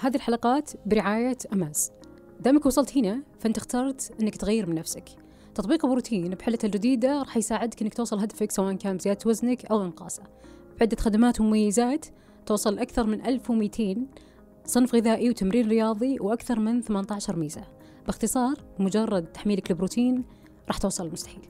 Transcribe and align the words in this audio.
هذه 0.00 0.16
الحلقات 0.16 0.70
برعاية 0.86 1.36
أماز. 1.52 1.92
دامك 2.40 2.66
وصلت 2.66 2.98
هنا 2.98 3.22
فأنت 3.40 3.56
اخترت 3.56 4.12
أنك 4.20 4.36
تغير 4.36 4.66
من 4.66 4.74
نفسك. 4.74 5.04
تطبيق 5.54 5.86
بروتين 5.86 6.30
بحلته 6.30 6.66
الجديدة 6.66 7.18
راح 7.18 7.36
يساعدك 7.36 7.82
أنك 7.82 7.94
توصل 7.94 8.18
هدفك 8.18 8.50
سواء 8.50 8.74
كان 8.74 8.98
زيادة 8.98 9.20
وزنك 9.26 9.66
أو 9.66 9.84
إنقاصه. 9.84 10.22
بعدة 10.80 10.96
خدمات 10.96 11.40
ومميزات 11.40 12.06
توصل 12.46 12.78
أكثر 12.78 13.06
من 13.06 13.26
1200 13.26 13.96
صنف 14.64 14.94
غذائي 14.94 15.30
وتمرين 15.30 15.68
رياضي 15.68 16.20
وأكثر 16.20 16.60
من 16.60 16.82
18 16.82 17.36
ميزة. 17.36 17.64
باختصار 18.06 18.54
مجرد 18.78 19.24
تحميلك 19.24 19.70
البروتين 19.70 20.24
راح 20.68 20.78
توصل 20.78 21.06
المستحيل 21.06 21.48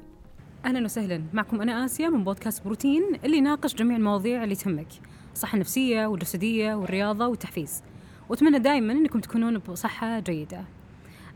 أهلا 0.64 0.84
وسهلا. 0.84 1.22
معكم 1.32 1.60
أنا 1.60 1.84
آسيا 1.84 2.08
من 2.08 2.24
بودكاست 2.24 2.64
بروتين 2.64 3.02
اللي 3.24 3.36
يناقش 3.36 3.74
جميع 3.74 3.96
المواضيع 3.96 4.44
اللي 4.44 4.54
تهمك. 4.54 4.88
الصحة 5.32 5.54
النفسية 5.54 6.06
والجسدية 6.06 6.74
والرياضة 6.74 7.26
والتحفيز. 7.26 7.82
وأتمنى 8.30 8.58
دائما 8.58 8.92
أنكم 8.92 9.20
تكونون 9.20 9.58
بصحة 9.58 10.20
جيدة. 10.20 10.64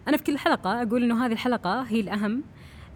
أنا 0.08 0.16
في 0.16 0.22
كل 0.22 0.38
حلقة 0.38 0.82
أقول 0.82 1.02
أنه 1.02 1.26
هذه 1.26 1.32
الحلقة 1.32 1.82
هي 1.82 2.00
الأهم 2.00 2.42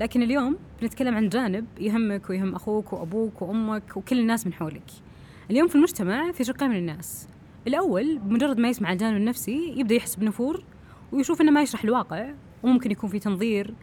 لكن 0.01 0.23
اليوم 0.23 0.57
بنتكلم 0.83 1.15
عن 1.15 1.29
جانب 1.29 1.67
يهمك 1.81 2.31
ويهم 2.31 2.55
أخوك 2.55 2.93
وأبوك 2.93 3.43
وأمك 3.43 3.97
وكل 3.97 4.19
الناس 4.19 4.47
من 4.47 4.53
حولك. 4.53 4.91
اليوم 5.51 5.69
في 5.69 5.75
المجتمع 5.75 6.33
في 6.33 6.45
شقين 6.45 6.71
من 6.71 6.77
الناس. 6.77 7.29
الأول 7.67 8.19
بمجرد 8.19 8.59
ما 8.59 8.69
يسمع 8.69 8.93
الجانب 8.93 9.17
النفسي 9.17 9.75
يبدأ 9.77 9.95
يحس 9.95 10.17
بنفور 10.17 10.65
ويشوف 11.13 11.41
أنه 11.41 11.51
ما 11.51 11.63
يشرح 11.63 11.85
الواقع 11.85 12.31
وممكن 12.63 12.91
يكون 12.91 13.11
في 13.11 13.19
تنظير 13.19 13.75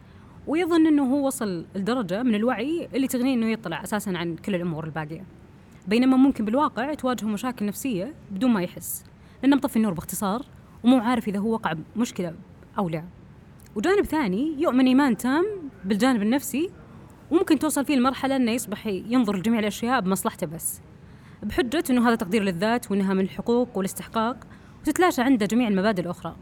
ويظن 0.46 0.86
أنه 0.86 1.14
هو 1.14 1.26
وصل 1.26 1.64
لدرجة 1.74 2.22
من 2.22 2.34
الوعي 2.34 2.88
اللي 2.94 3.08
تغنيه 3.08 3.34
أنه 3.34 3.50
يطلع 3.50 3.82
أساسا 3.82 4.10
عن 4.10 4.36
كل 4.36 4.54
الأمور 4.54 4.84
الباقية. 4.84 5.24
بينما 5.88 6.16
ممكن 6.16 6.44
بالواقع 6.44 6.94
تواجهه 6.94 7.26
مشاكل 7.26 7.66
نفسية 7.66 8.14
بدون 8.30 8.50
ما 8.50 8.62
يحس. 8.62 9.04
لأنه 9.42 9.56
مطفي 9.56 9.76
النور 9.76 9.92
باختصار 9.92 10.42
ومو 10.84 10.98
عارف 10.98 11.28
إذا 11.28 11.38
هو 11.38 11.52
وقع 11.52 11.74
بمشكلة 11.96 12.34
أو 12.78 12.88
لا. 12.88 13.04
وجانب 13.76 14.04
ثاني 14.04 14.62
يؤمن 14.62 14.86
إيمان 14.86 15.16
تام 15.16 15.44
بالجانب 15.84 16.22
النفسي 16.22 16.70
وممكن 17.30 17.58
توصل 17.58 17.84
فيه 17.84 17.96
لمرحلة 17.96 18.36
أنه 18.36 18.50
يصبح 18.50 18.86
ينظر 18.86 19.36
لجميع 19.36 19.60
الأشياء 19.60 20.00
بمصلحته 20.00 20.46
بس. 20.46 20.80
بحجة 21.42 21.84
أنه 21.90 22.08
هذا 22.08 22.14
تقدير 22.14 22.42
للذات 22.42 22.90
وأنها 22.90 23.14
من 23.14 23.20
الحقوق 23.20 23.68
والاستحقاق 23.78 24.36
وتتلاشى 24.82 25.22
عنده 25.22 25.46
جميع 25.46 25.68
المبادئ 25.68 26.02
الأخرى. 26.02 26.36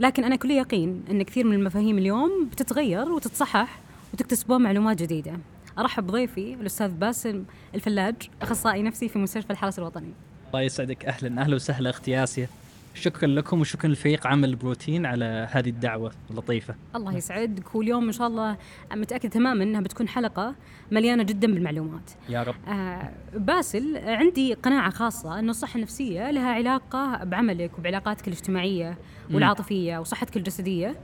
لكن 0.00 0.24
أنا 0.24 0.36
كل 0.36 0.50
يقين 0.50 1.04
أن 1.10 1.22
كثير 1.22 1.46
من 1.46 1.54
المفاهيم 1.54 1.98
اليوم 1.98 2.48
بتتغير 2.52 3.12
وتتصحح 3.12 3.80
وتكتسبون 4.14 4.62
معلومات 4.62 5.02
جديدة. 5.02 5.32
أرحب 5.78 6.06
بضيفي 6.06 6.54
الأستاذ 6.54 6.88
باسم 6.88 7.44
الفلاج 7.74 8.14
أخصائي 8.42 8.82
نفسي 8.82 9.08
في 9.08 9.18
مستشفى 9.18 9.50
الحرس 9.50 9.78
الوطني. 9.78 10.12
الله 10.52 10.64
يسعدك. 10.64 11.04
أهلا. 11.04 11.42
أهلا 11.42 11.54
وسهلا 11.54 11.90
أختي 11.90 12.22
اسيا 12.22 12.48
شكرا 12.94 13.28
لكم 13.28 13.60
وشكرا 13.60 13.90
لفريق 13.90 14.26
عمل 14.26 14.56
بروتين 14.56 15.06
على 15.06 15.48
هذه 15.50 15.68
الدعوة 15.68 16.12
اللطيفة. 16.30 16.74
الله 16.96 17.16
يسعدك. 17.16 17.74
واليوم 17.74 18.06
إن 18.06 18.12
شاء 18.12 18.26
الله 18.26 18.56
متأكد 18.94 19.30
تماما 19.30 19.64
أنها 19.64 19.80
بتكون 19.80 20.08
حلقة 20.08 20.54
مليانة 20.90 21.22
جدا 21.22 21.54
بالمعلومات. 21.54 22.10
يا 22.28 22.42
رب. 22.42 22.54
آه 22.68 23.12
باسل 23.34 23.98
عندي 23.98 24.54
قناعة 24.54 24.90
خاصة 24.90 25.38
أن 25.38 25.50
الصحة 25.50 25.76
النفسية 25.76 26.30
لها 26.30 26.52
علاقة 26.52 27.24
بعملك 27.24 27.78
وبعلاقاتك 27.78 28.28
الاجتماعية 28.28 28.98
والعاطفية 29.32 29.98
وصحتك 29.98 30.36
الجسدية. 30.36 30.96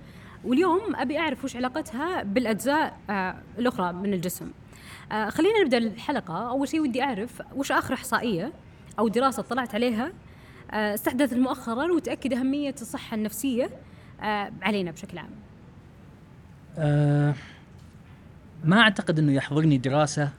واليوم 0.44 0.96
أبي 0.96 1.19
أعرف 1.19 1.44
وش 1.44 1.56
علاقتها 1.56 2.22
بالأجزاء 2.22 2.98
آه 3.10 3.34
الأخرى 3.58 3.92
من 3.92 4.14
الجسم. 4.14 4.50
آه 5.12 5.30
خلينا 5.30 5.60
نبدأ 5.60 5.78
الحلقة. 5.78 6.48
أول 6.48 6.69
شيء 6.69 6.80
ودي 6.80 7.02
أعرف 7.02 7.42
وش 7.56 7.72
آخر 7.72 7.94
إحصائية 7.94 8.52
أو 8.98 9.08
دراسة 9.08 9.42
طلعت 9.42 9.74
عليها 9.74 10.12
آه 10.70 10.94
استحدثت 10.94 11.34
مؤخرا 11.34 11.92
وتأكد 11.92 12.32
أهمية 12.32 12.74
الصحة 12.80 13.14
النفسية 13.14 13.70
آه 14.20 14.52
علينا 14.62 14.91
بشكل 14.91 15.18
عام. 15.18 15.30
آه 16.78 17.34
ما 18.64 18.80
أعتقد 18.80 19.19
إنه 19.19 19.32
يحضرني 19.32 19.78
دراسة. 19.78 20.31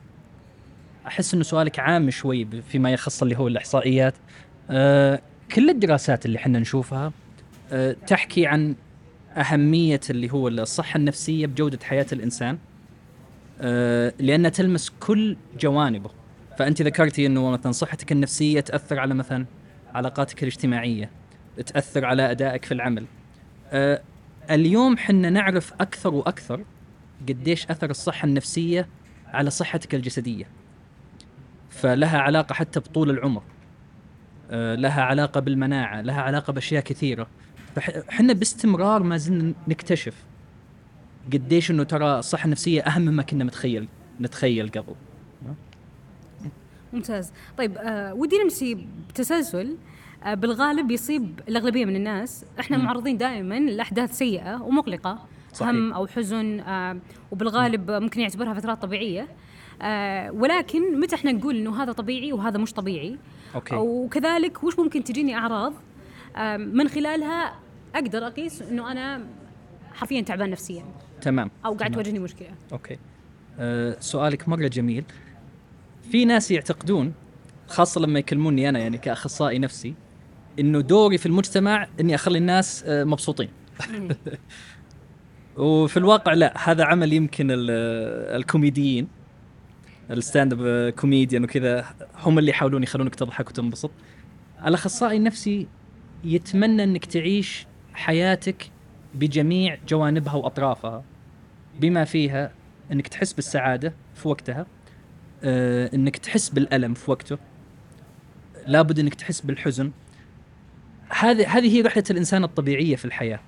أحس 1.08 1.34
إنه 1.34 1.44
سؤالك 1.44 1.80
عام 1.80 2.10
شوي 2.10 2.48
فيما 2.62 2.92
يخص 2.92 3.22
اللي 3.22 3.38
هو 3.38 3.48
الإحصائيات. 3.48 4.14
آه 4.70 5.22
كل 5.56 5.70
الدراسات 5.70 6.26
اللي 6.26 6.38
إحنا 6.38 6.60
نشوفها 6.60 7.12
تحكي 8.08 8.48
عن 8.48 8.76
أهمية 9.38 10.00
اللي 10.10 10.32
هو 10.32 10.48
الصحة 10.48 10.98
النفسية 10.98 11.48
بجودة 11.48 11.80
حياة 11.84 12.06
الإنسان 12.12 12.58
آه 13.62 14.14
لأنها 14.20 14.50
تلمس 14.50 14.90
كل 15.00 15.38
جوانبه. 15.60 16.10
فأنت 16.60 16.82
ذكرتي 16.82 17.26
إنه 17.26 17.50
مثلا 17.50 17.72
صحتك 17.72 18.12
النفسية 18.12 18.60
تأثر 18.60 19.00
على 19.00 19.14
مثلا 19.14 19.46
علاقاتك 19.94 20.44
الاجتماعية 20.44 21.10
تأثر 21.66 22.06
على 22.06 22.32
أدائك 22.32 22.66
في 22.66 22.74
العمل. 22.74 23.06
آه 23.72 24.02
اليوم 24.52 24.98
حنا 24.98 25.30
نعرف 25.30 25.74
أكثر 25.74 26.14
وأكثر 26.14 26.64
قديش 27.30 27.68
أثر 27.68 27.90
الصحة 27.90 28.26
النفسية 28.26 28.88
على 29.28 29.50
صحتك 29.50 29.96
الجسدية. 29.96 30.46
فلها 31.70 32.20
علاقة 32.20 32.54
حتى 32.54 32.80
بطول 32.80 33.10
العمر. 33.10 33.44
آه، 34.52 34.76
لها 34.76 35.02
علاقة 35.02 35.40
بالمناعة 35.40 36.02
لها 36.02 36.22
علاقة 36.22 36.54
بأشياء 36.54 36.84
كثيرة. 36.84 37.28
فاحنا 37.76 38.34
باستمرار 38.34 39.04
ما 39.04 39.18
زلنا 39.18 39.54
نكتشف 39.68 40.16
قديش 41.34 41.72
إنه 41.72 41.84
ترى 41.84 42.20
الصحة 42.20 42.46
النفسية 42.46 42.82
أهم 42.82 43.02
مما 43.02 43.24
كنا 43.24 43.44
متخيل 43.44 43.88
نتخيل 44.22 44.70
قبل. 44.70 44.96
ممتاز. 46.94 47.32
طيب 47.58 47.78
آه 47.78 48.14
ودي 48.14 48.38
نمشي 48.44 48.78
بتسلسل 49.10 49.78
آه 50.24 50.34
بالغالب 50.34 50.92
يصيب 50.92 51.40
الأغلبية 51.48 51.86
من 51.86 51.96
الناس. 51.96 52.46
إحنا 52.60 52.78
مم. 52.78 52.86
معرضين 52.86 53.18
دائما 53.18 53.60
لأحداث 53.60 54.18
سيئة 54.18 54.62
ومقلقة 54.62 55.26
صحيح. 55.54 55.70
هم 55.70 55.94
أو 55.94 56.08
حزن 56.08 56.60
آه 56.60 56.98
وبالغالب 57.32 57.92
ممكن 57.92 58.22
يعتبرها 58.22 58.54
فترات 58.54 58.82
طبيعية. 58.82 59.28
آه 59.82 60.32
ولكن 60.32 61.00
متى 61.00 61.16
إحنا 61.16 61.32
نقول 61.32 61.58
إنه 61.58 61.84
هذا 61.84 61.92
طبيعي 61.92 62.34
وهذا 62.34 62.58
مش 62.58 62.74
طبيعي؟ 62.74 63.18
Okay. 63.56 63.76
وكذلك 63.76 64.64
وش 64.64 64.80
ممكن 64.80 65.04
تجيني 65.04 65.36
أعراض؟ 65.36 65.74
آه 66.36 66.58
من 66.58 66.88
خلالها 66.88 67.54
أقدر 67.96 68.28
أقيس 68.28 68.62
إنه 68.62 68.92
أنا 68.92 69.26
حرفيا 69.94 70.22
تعبان 70.22 70.50
نفسيا. 70.50 70.86
تمام. 71.22 71.52
أو 71.66 71.74
قاعد. 71.74 71.92
تواجهني 71.92 72.20
مشكلة. 72.20 72.50
Okay. 72.72 72.98
أه 73.60 73.98
سؤالك 74.00 74.50
مرة 74.50 74.68
جميل. 74.68 75.04
في 76.12 76.26
ناس 76.26 76.52
يعتقدون 76.52 77.14
خاصة 77.68 78.02
لما 78.02 78.20
يكلموني 78.20 78.70
أنا 78.70 78.80
يعني 78.80 78.98
كأخصائي 78.98 79.60
نفسي 79.60 79.94
إنه 80.60 80.82
دوري 80.82 81.18
في 81.18 81.26
المجتمع 81.26 81.88
إني 82.00 82.16
أخلي 82.16 82.38
الناس 82.38 82.84
آه، 82.88 83.04
مبسوطين. 83.04 83.50
وفي 85.58 85.98
الواقع 85.98 86.34
لا 86.34 86.70
هذا 86.70 86.84
عمل 86.84 87.14
يمكن 87.14 87.52
ال- 87.52 87.70
الكوميديين 88.36 89.08
ال 90.12 90.54
stand-up 90.54 90.90
comedian 90.90 91.44
وكذا 91.44 91.86
هم 92.16 92.40
اللي 92.40 92.52
يحاولون 92.52 92.84
يخلونك 92.84 93.16
تضحك 93.16 93.50
وتنبسط 93.50 93.92
الأخصائي 94.66 95.18
النفسي 95.18 95.68
يتمنى 96.24 96.84
إنك 96.84 97.06
تعيش 97.06 97.68
حياتك 97.94 98.72
بجميع 99.16 99.78
جوانبها 99.88 100.34
وأطرافها 100.34 101.04
بما 101.80 102.04
فيها 102.04 102.52
إنك 102.92 103.08
تحس 103.08 103.34
بالسعادة 103.34 103.94
في 104.16 104.28
وقتها 104.28 104.66
آه، 105.44 105.90
إنك 105.94 106.18
تحس 106.18 106.50
بالألم 106.50 106.94
في 106.94 107.12
وقته. 107.12 107.38
لابد 108.68 109.00
إنك 109.00 109.16
تحس 109.16 109.42
بالحزن. 109.42 109.92
هذه 111.20 111.58
هذه 111.58 111.76
هي 111.76 111.82
رحلة 111.82 112.04
الإنسان 112.10 112.44
الطبيعية 112.44 112.96
في 112.96 113.06
الحياة. 113.06 113.40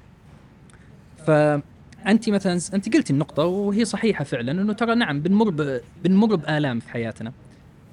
فانت 1.27 2.29
مثلا 2.29 2.59
أنت 2.73 2.95
قلتي 2.95 3.13
النقطة 3.13 3.43
وهي 3.43 3.85
صحيحة 3.85 4.23
فعلا 4.23 4.51
إنه 4.51 4.73
ترى 4.73 4.95
نعم 4.95 5.21
بنمر 5.21 5.49
ب... 5.49 5.81
بنمر 6.03 6.35
بآلام 6.35 6.79
في 6.79 6.89
حياتنا. 6.89 7.33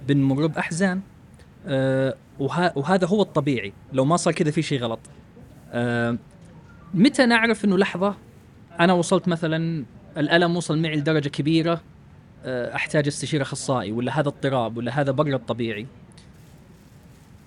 بنمر 0.09 0.47
بأحزان. 0.47 1.01
آه 1.67 2.15
وه... 2.39 2.79
وهذا 2.79 3.07
هو 3.07 3.23
الطبيعي. 3.23 3.73
لو 3.93 4.05
ما 4.05 4.17
صار 4.17 4.35
كذا 4.35 4.51
في 4.51 4.63
شيء 4.63 4.81
غلط. 4.81 5.01
آه 5.73 6.19
متى 6.95 7.27
نعرف 7.27 7.65
إنه 7.65 7.79
لحظة 7.79 8.15
أنا 8.81 8.93
وصلت 8.93 9.29
مثلا 9.29 9.85
الألم 10.17 10.57
وصل 10.57 10.79
معي 10.79 10.97
لدرجة 10.97 11.29
كبيرة 11.29 11.81
أحتاج 12.47 13.07
استشير 13.07 13.43
أخصائي 13.43 13.93
ولا 13.93 14.21
هذا 14.21 14.29
اضطراب 14.29 14.77
ولا 14.77 15.01
هذا 15.01 15.11
بر 15.11 15.35
الطبيعي. 15.35 15.87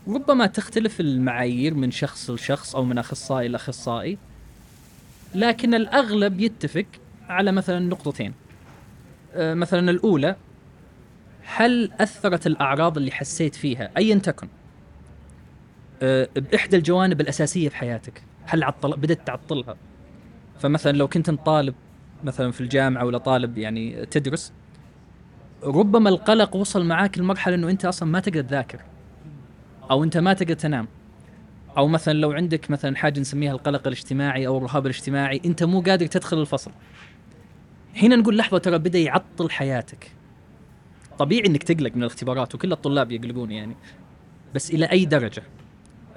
ربما 0.08 0.46
تختلف 0.46 1.00
المعايير 1.00 1.74
من 1.74 1.92
شخص 1.92 2.30
لشخص 2.30 2.76
أو 2.76 2.84
من 2.84 2.98
أخصائي 2.98 3.48
لأخصائي 3.48 4.18
لكن 5.36 5.74
الأغلب 5.74 6.40
يتفق 6.40 6.86
على 7.30 7.52
مثلا 7.52 7.80
نقطتين. 7.80 8.34
آه، 9.34 9.54
مثلا 9.54 9.92
الأولى 9.92 10.36
هل 11.44 11.92
أثرت 12.00 12.48
الأعراض 12.48 12.98
اللي 12.98 13.12
حسيت 13.12 13.56
فيها؟ 13.56 13.92
ايا 13.98 14.16
تكن. 14.16 14.48
آه، 16.02 16.30
بإحدى 16.36 16.78
الجوانب 16.78 17.22
الأساسية 17.22 17.70
في 17.70 17.76
حياتك 17.76 18.24
هل 18.46 18.64
عطل 18.64 18.98
بدأت 18.98 19.28
تعطلها. 19.28 19.76
فمثلا 20.60 20.92
لو 20.92 21.08
كنت 21.08 21.30
طالب 21.30 21.76
مثلا 22.24 22.52
في 22.52 22.62
الجامعة 22.62 23.06
ولا 23.06 23.18
طالب 23.18 23.58
يعني 23.58 24.06
تدرس 24.06 24.54
ربما 25.64 26.10
القلق 26.10 26.56
وصل 26.56 26.86
معاك 26.86 27.18
لمرحلة 27.18 27.56
إنه 27.56 27.70
أنت 27.70 27.86
أصلا 27.86 28.10
ما 28.10 28.20
تقدر 28.20 28.42
تذاكر 28.42 28.80
أو 29.92 30.04
أنت 30.04 30.18
ما 30.18 30.34
تقدر 30.34 30.54
تنام. 30.54 30.88
أو 31.78 31.88
مثلا 31.88 32.14
لو 32.14 32.32
عندك 32.32 32.72
مثلا 32.72 32.96
حاجة 32.96 33.20
نسميها 33.20 33.52
القلق 33.52 33.88
الاجتماعي 33.88 34.48
أو 34.48 34.58
الرهاب 34.58 34.86
الاجتماعي 34.86 35.42
أنت 35.46 35.64
مو 35.64 35.82
قادر 35.82 36.06
تدخل 36.06 36.42
الفصل. 36.42 36.72
هنا 37.96 38.16
نقول 38.16 38.38
لحظة 38.38 38.58
ترى 38.58 38.78
بدأ 38.78 39.00
يعطل 39.00 39.50
حياتك. 39.50 40.12
طبيعي 41.20 41.48
إنك 41.48 41.64
تقلق 41.64 41.96
من 41.96 42.04
الاختبارات 42.04 42.56
وكل 42.56 42.72
الطلاب 42.72 43.12
يقلقون 43.12 43.52
يعني. 43.52 43.76
بس 44.56 44.72
إلى 44.72 44.86
أي 44.86 45.06
درجة؟ 45.06 45.44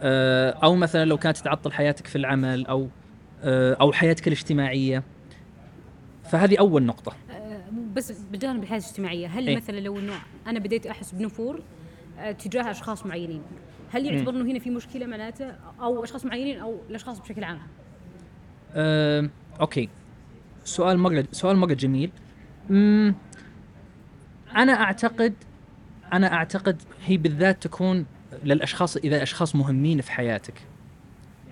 آه، 0.00 0.50
أو 0.50 0.74
مثلا 0.74 1.04
لو 1.04 1.18
كانت 1.18 1.36
تعطل 1.36 1.72
حياتك 1.72 2.06
في 2.06 2.16
العمل 2.16 2.66
أو 2.66 2.88
آه، 3.42 3.76
أو 3.80 3.92
حياتك 3.92 4.28
الاجتماعية. 4.28 5.02
فهذه 6.24 6.58
أول 6.58 6.82
نقطة. 6.82 7.12
بس 7.94 8.12
بجانب 8.12 8.62
الحياة 8.62 8.78
الاجتماعية. 8.78 9.26
هل 9.26 9.48
إيه؟ 9.48 9.56
مثلا 9.56 9.80
لو 9.80 9.98
إنه 9.98 10.12
أنا 10.46 10.58
بديت 10.58 10.86
أحس 10.86 11.12
بنفور 11.12 11.62
آه، 12.18 12.32
تجاه 12.32 12.70
أشخاص 12.70 13.06
معينين 13.06 13.42
هل 13.90 14.06
يعتبر 14.06 14.30
إنه 14.30 14.50
هنا 14.50 14.58
في 14.58 14.70
مشكلة 14.70 15.06
معناته 15.06 15.54
أو 15.80 16.04
أشخاص 16.04 16.24
معينين 16.24 16.58
أو 16.58 16.80
الأشخاص 16.90 17.20
بشكل 17.20 17.44
عام؟ 17.44 17.58
آه، 18.74 19.28
أوكي. 19.60 19.88
سؤال 20.64 20.98
مرة 20.98 21.24
سؤال 21.32 21.56
مرة 21.56 21.74
جميل. 21.74 22.10
مم، 22.70 23.14
أنا 24.56 24.72
أعتقد 24.72 25.34
أنا 26.12 26.32
أعتقد 26.32 26.82
هي 27.04 27.16
بالذات 27.16 27.62
تكون 27.62 28.06
للأشخاص 28.44 28.96
إذا 28.96 29.22
أشخاص 29.22 29.56
مهمين 29.56 30.00
في 30.00 30.12
حياتك. 30.12 30.54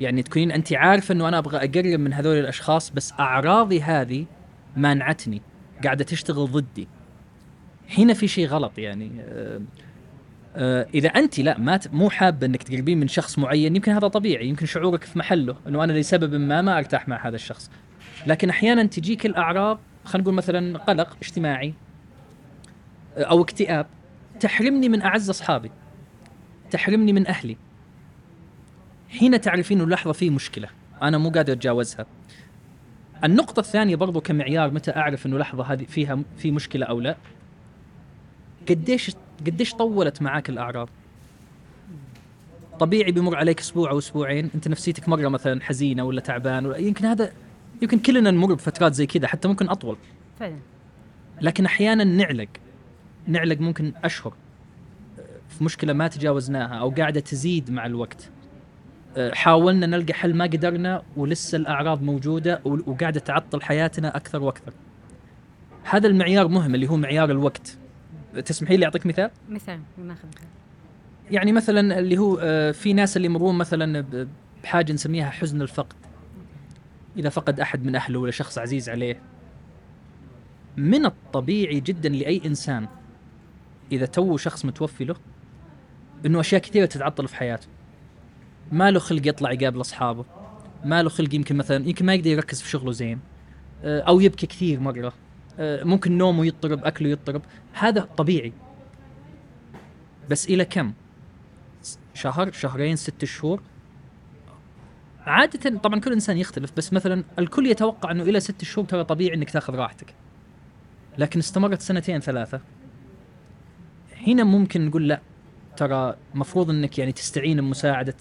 يعني 0.00 0.22
تكونين 0.22 0.50
انت 0.50 0.72
عارفة 0.72 1.12
إنه 1.12 1.28
أنا 1.28 1.38
أبغى 1.38 1.56
أقرب 1.56 2.00
من 2.00 2.12
هذول 2.12 2.36
الأشخاص 2.36 2.90
بس 2.90 3.12
أعراضي 3.20 3.80
هذه 3.82 4.26
مانعتني. 4.76 5.42
قاعدة 5.84 6.04
تشتغل 6.04 6.46
ضدي. 6.46 6.88
هنا 7.98 8.14
في 8.14 8.28
شيء 8.28 8.46
غلط 8.46 8.78
يعني. 8.78 9.10
آه، 9.20 9.60
آه، 10.56 10.86
إذا 10.94 11.08
انت 11.08 11.38
لا 11.38 11.58
ما 11.58 11.80
مو 11.92 12.10
حابة 12.10 12.46
إنك 12.46 12.62
تقربين 12.62 13.00
من 13.00 13.08
شخص 13.08 13.38
معين 13.38 13.76
يمكن 13.76 13.92
هذا 13.92 14.08
طبيعي 14.08 14.48
يمكن 14.48 14.66
شعورك 14.66 15.04
في 15.04 15.18
محله 15.18 15.56
إنه 15.66 15.84
أنا 15.84 15.92
لسبب 15.92 16.34
ما 16.34 16.62
ما 16.62 16.78
أرتاح 16.78 17.08
مع 17.08 17.28
هذا 17.28 17.36
الشخص. 17.36 17.70
لكن 18.26 18.50
أحيانا 18.50 18.84
تجيك 18.84 19.26
الأعراض 19.26 19.78
خلينا 20.04 20.22
نقول 20.22 20.34
مثلا 20.34 20.78
قلق 20.78 21.16
اجتماعي 21.22 21.74
آه، 23.16 23.22
أو 23.22 23.42
اكتئاب 23.42 23.86
تحرمني 24.40 24.88
من 24.88 25.02
أعز 25.02 25.30
أصحابي 25.30 25.70
تحرمني 26.70 27.12
من 27.12 27.26
أهلي. 27.26 27.56
حين 29.08 29.40
تعرفين 29.40 29.80
إنه 29.80 29.88
لحظة 29.90 30.12
في 30.12 30.30
مشكلة 30.30 30.68
أنا 31.02 31.18
مو 31.18 31.30
قادر 31.30 31.52
أتجاوزها. 31.52 32.06
النقطة 33.24 33.60
الثانية 33.60 33.96
برضو 33.96 34.20
كمعيار 34.20 34.70
متى 34.70 34.90
أعرف 34.90 35.26
إنه 35.26 35.38
لحظة 35.38 35.64
هذه 35.64 35.84
فيها 35.84 36.18
في 36.36 36.50
مشكلة 36.50 36.86
أو 36.86 37.00
لا؟ 37.00 37.16
قديش 38.68 39.10
قديش 39.46 39.74
طولت 39.74 40.22
معاك 40.22 40.48
الأعراض؟ 40.48 40.88
طبيعي 42.80 43.12
بيمر 43.12 43.36
عليك 43.36 43.60
أسبوع 43.60 43.90
أو 43.90 43.98
أسبوعين 43.98 44.50
أنت 44.54 44.68
نفسيتك 44.68 45.08
مرة 45.08 45.28
مثلا 45.28 45.60
حزينة 45.62 46.04
ولا 46.04 46.20
تعبان 46.20 46.66
ولا 46.66 46.76
يمكن 46.76 47.04
هذا 47.04 47.32
يمكن 47.82 47.98
كلنا 47.98 48.30
نمر 48.30 48.54
بفترات 48.54 48.94
زي 48.94 49.06
كذا 49.06 49.26
حتى 49.26 49.48
ممكن 49.48 49.68
أطول. 49.68 49.96
فعلا. 50.38 50.58
لكن 51.40 51.64
أحيانا 51.64 52.04
نعلق. 52.04 52.48
نعلق 53.26 53.60
ممكن 53.60 53.92
أشهر 54.04 54.34
في 55.48 55.64
مشكلة 55.64 55.92
ما 55.92 56.08
تجاوزناها 56.08 56.74
أو 56.74 56.90
قاعدة 56.90 57.20
تزيد 57.20 57.70
مع 57.70 57.86
الوقت. 57.86 58.30
حاولنا 59.32 59.86
نلقى 59.86 60.12
حل 60.14 60.34
ما 60.34 60.44
قدرنا 60.44 61.02
ولسه 61.16 61.56
الأعراض 61.56 62.02
موجودة 62.02 62.60
و- 62.64 62.90
وقاعدة 62.90 63.20
تعطل 63.20 63.62
حياتنا 63.62 64.16
أكثر 64.16 64.42
وأكثر. 64.42 64.72
هذا 65.84 66.06
المعيار 66.08 66.48
مهم 66.48 66.74
اللي 66.74 66.88
هو 66.90 66.96
معيار 66.96 67.30
الوقت. 67.30 67.78
تسمحي 68.44 68.76
لي 68.76 68.84
أعطيك 68.84 69.06
مثال؟ 69.06 69.30
مثال 69.48 69.80
ناخذ 69.98 70.28
مثال. 70.28 70.48
يعني 71.30 71.52
مثلا 71.52 71.98
اللي 71.98 72.18
هو 72.18 72.38
أه، 72.42 72.70
في 72.70 72.92
ناس 72.92 73.16
اللي 73.16 73.26
يمرون 73.26 73.58
مثلا 73.58 74.00
ب- 74.00 74.28
بحاجة 74.62 74.92
نسميها 74.92 75.30
حزن 75.30 75.62
الفقد. 75.62 75.96
إذا 77.16 77.28
فقد 77.28 77.60
أحد 77.60 77.84
من 77.84 77.94
أهله 77.96 78.18
ولا 78.18 78.30
شخص 78.30 78.58
عزيز 78.58 78.88
عليه. 78.88 79.20
من 80.76 81.06
الطبيعي 81.06 81.80
جدا 81.80 82.08
لأي 82.08 82.42
إنسان 82.46 82.88
إذا 83.92 84.06
تو 84.06 84.36
شخص 84.36 84.64
متوفي 84.64 85.04
له 85.04 85.14
إنه 86.26 86.40
أشياء 86.40 86.60
كثيرة 86.60 86.86
تتعطل 86.86 87.28
في 87.28 87.36
حياته. 87.36 87.66
ما 88.72 88.90
له 88.90 88.98
خلق 88.98 89.26
يطلع 89.26 89.52
يقابل 89.52 89.80
أصحابه. 89.80 90.24
ما 90.84 91.02
له 91.02 91.08
خلق 91.08 91.34
يمكن 91.34 91.56
مثلا 91.56 91.88
يمكن 91.88 92.06
ما 92.06 92.14
يقدر 92.14 92.30
يركز 92.30 92.62
في 92.62 92.68
شغله 92.68 92.92
زين. 92.92 93.20
آه، 93.84 94.00
أو 94.00 94.20
يبكي 94.20 94.46
كثير 94.46 94.80
مرة. 94.80 95.12
آه، 95.58 95.84
ممكن 95.84 96.18
نومه 96.18 96.46
يضطرب 96.46 96.84
أكله 96.84 97.08
يضطرب. 97.08 97.42
هذا 97.72 98.08
طبيعي. 98.16 98.52
بس 100.30 100.46
إلى 100.46 100.64
كم؟ 100.64 100.92
شهر 102.14 102.52
شهرين 102.52 102.96
ست 102.96 103.24
شهور؟ 103.24 103.62
عادة 105.26 105.78
طبعا 105.78 106.00
كل 106.00 106.12
إنسان 106.12 106.36
يختلف 106.36 106.72
بس 106.76 106.92
مثلا 106.92 107.24
الكل 107.38 107.66
يتوقع 107.66 108.10
إنه 108.10 108.22
إلى 108.22 108.40
ست 108.40 108.64
شهور 108.64 108.86
ترى 108.86 109.04
طبيعي 109.04 109.34
إنك 109.34 109.50
تأخذ 109.50 109.74
راحتك. 109.74 110.14
لكن 111.18 111.38
استمرت 111.38 111.80
سنتين 111.80 112.20
ثلاثة. 112.20 112.60
هنا 114.26 114.44
ممكن 114.44 114.86
نقول 114.86 115.08
لا 115.08 115.20
ترى 115.76 116.16
مفروض 116.34 116.70
إنك 116.70 116.98
يعني 116.98 117.12
تستعين 117.12 117.60
بمساعدة 117.60 118.16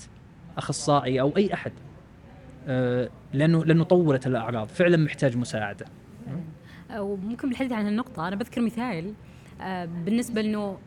أخصائي 0.58 1.22
أو 1.22 1.34
أي 1.38 1.54
أحد. 1.54 1.72
آه 2.68 3.10
لأنه 3.34 3.66
لأنه 3.66 3.84
طولت 3.84 4.28
الأعراض. 4.28 4.68
فعلا 4.68 4.98
محتاج 4.98 5.38
مساعدة. 5.38 5.86
آه، 6.92 7.02
وممكن 7.02 7.50
بالحديث 7.50 7.72
عن 7.72 7.86
هالنقطة 7.86 8.28
أنا 8.28 8.36
بذكر 8.36 8.62
مثال 8.62 9.14
آه، 9.62 9.86
بالنسبة 9.86 10.42
لأنه 10.42 10.78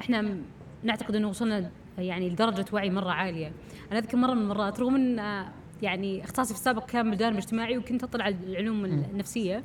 إحنا 0.00 0.36
نعتقد 0.82 1.14
أنه 1.14 1.28
وصلنا 1.28 1.70
يعني 1.98 2.30
لدرجة 2.30 2.64
وعي 2.72 2.90
مرة 2.90 3.10
عالية. 3.10 3.52
أنا 3.92 3.98
أذكر 3.98 4.16
مرة 4.16 4.34
من 4.34 4.42
المرات 4.42 4.80
رغم 4.80 4.94
أن 4.94 5.18
آه، 5.18 5.48
يعني 5.82 6.24
إختصاصي 6.24 6.54
في 6.54 6.60
السابق 6.60 6.86
كان 6.86 7.10
بالجانب 7.10 7.32
الاجتماعي 7.32 7.78
وكنت 7.78 8.04
أطلع 8.04 8.24
على 8.24 8.36
العلوم 8.46 8.84
النفسية. 8.84 9.62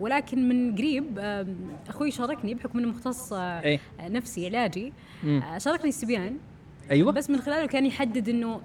ولكن 0.00 0.48
من 0.48 0.74
قريب 0.74 1.18
أخوي 1.88 2.10
شاركني 2.10 2.54
بحكم 2.54 2.78
أنه 2.78 2.88
مختص 2.88 3.32
إيه. 3.32 3.80
نفسي 4.00 4.46
علاجي. 4.46 4.92
شاركني 5.58 5.88
استبيان 5.88 6.36
أيوه. 6.90 7.12
بس 7.12 7.30
من 7.30 7.40
خلاله 7.40 7.66
كان 7.66 7.86
يحدد 7.86 8.28
إنه 8.28 8.60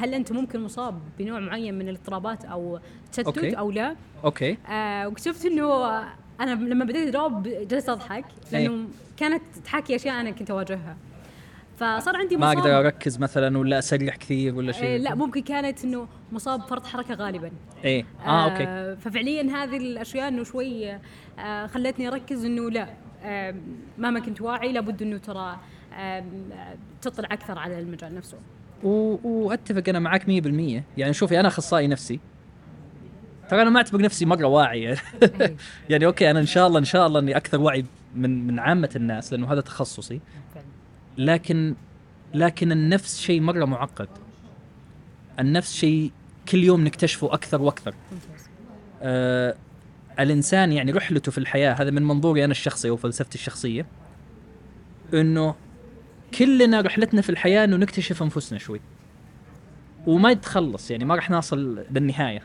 هل 0.00 0.14
أنت 0.14 0.32
ممكن 0.32 0.60
مصاب 0.60 1.00
بنوع 1.18 1.40
معين 1.40 1.78
من 1.78 1.88
الاضطرابات 1.88 2.44
أو 2.44 2.80
تشتت. 3.12 3.38
أو 3.54 3.70
لا؟ 3.70 3.96
أوكي. 4.24 4.58
آه 4.68 5.08
واكتشفت 5.08 5.46
إنه 5.46 5.98
أنا 6.40 6.50
لما 6.50 6.84
بديت 6.84 7.08
اجاوب 7.08 7.42
جلست 7.42 7.88
أضحك 7.88 8.24
لأنه 8.52 8.88
كانت 9.16 9.42
تحاكي 9.64 9.96
أشياء 9.96 10.20
أنا 10.20 10.30
كنت 10.30 10.50
أواجهها. 10.50 10.96
فصار 11.76 12.16
عندي 12.16 12.36
ما 12.36 12.46
مصاب. 12.46 12.58
أقدر 12.58 12.78
أركز 12.78 13.18
مثلا 13.18 13.58
ولا 13.58 13.78
اسرح 13.78 14.16
كثير 14.16 14.54
ولا 14.54 14.68
آه 14.68 14.72
شيء. 14.72 15.00
لا 15.00 15.14
ممكن 15.14 15.40
كانت 15.42 15.84
إنه 15.84 16.08
مصاب 16.32 16.60
فرط 16.60 16.86
حركة 16.86 17.14
غالبا. 17.14 17.50
إيه. 17.84 18.04
آه 18.26 18.44
okay. 18.50 18.96
ففعليا 19.00 19.42
هذه 19.42 19.76
الأشياء 19.76 20.28
إنه 20.28 20.44
شوي 20.44 20.98
آه 21.38 21.66
خلتني 21.66 22.08
أركز 22.08 22.44
إنه 22.44 22.70
لا 22.70 22.88
آه 23.22 23.54
مهما 23.98 24.20
كنت 24.20 24.40
واعي 24.40 24.72
لابد 24.72 25.02
إنه 25.02 25.18
ترى 25.18 25.56
آه 25.94 26.24
تطلع 27.02 27.28
أكثر 27.32 27.58
على 27.58 27.78
المجال 27.80 28.14
نفسه. 28.14 28.38
و... 28.84 29.18
وأتفق 29.24 29.88
أنا 29.88 29.98
معك 29.98 30.22
100% 30.22 30.26
يعني 30.98 31.12
شوفي 31.12 31.40
أنا 31.40 31.48
أخصائي 31.48 31.86
نفسي. 31.86 32.20
ترى 33.50 33.62
أنا 33.62 33.70
ما 33.70 33.76
اعتبر 33.76 34.02
نفسي 34.02 34.24
مرة 34.24 34.46
واعي 34.46 34.82
يعني. 34.82 34.98
يعني 35.90 36.06
okay 36.06 36.30
أنا 36.30 36.40
إن 36.40 36.46
شاء 36.46 36.66
الله 36.66 36.78
إن 36.78 36.84
شاء 36.84 37.06
الله 37.06 37.20
إني 37.20 37.36
أكثر 37.36 37.60
وعي 37.60 37.84
من 38.14 38.46
من 38.46 38.58
عامة 38.58 38.90
الناس 38.96 39.32
لأنه 39.32 39.52
هذا 39.52 39.60
تخصصي. 39.60 40.20
لكن 41.18 41.74
لكن 42.34 42.72
النفس 42.72 43.20
شيء 43.20 43.40
مرة 43.40 43.64
معقد. 43.64 44.08
النفس 45.40 45.74
شيء 45.74 46.10
كل 46.48 46.64
يوم 46.64 46.84
نكتشفه 46.84 47.34
أكثر 47.34 47.62
وأكثر. 47.62 47.94
آه 49.02 49.54
الإنسان 50.20 50.72
يعني 50.72 50.92
رحلته 50.92 51.32
في 51.32 51.38
الحياة 51.38 51.72
هذا 51.72 51.90
من 51.90 52.02
منظوري 52.02 52.44
أنا 52.44 52.52
الشخصي 52.52 52.90
وفلسفتي 52.90 53.34
الشخصية 53.34 53.86
إنه 55.14 55.54
كلنا 56.38 56.80
رحلتنا 56.80 57.20
في 57.22 57.30
الحياة 57.30 57.64
إنه 57.64 57.76
نكتشف 57.76 58.22
أنفسنا 58.22 58.58
شوي. 58.58 58.80
وما 60.06 60.30
يتخلص 60.30 60.90
يعني 60.90 61.04
ما 61.04 61.14
راح 61.14 61.30
نصل 61.30 61.84
للنهاية. 61.90 62.42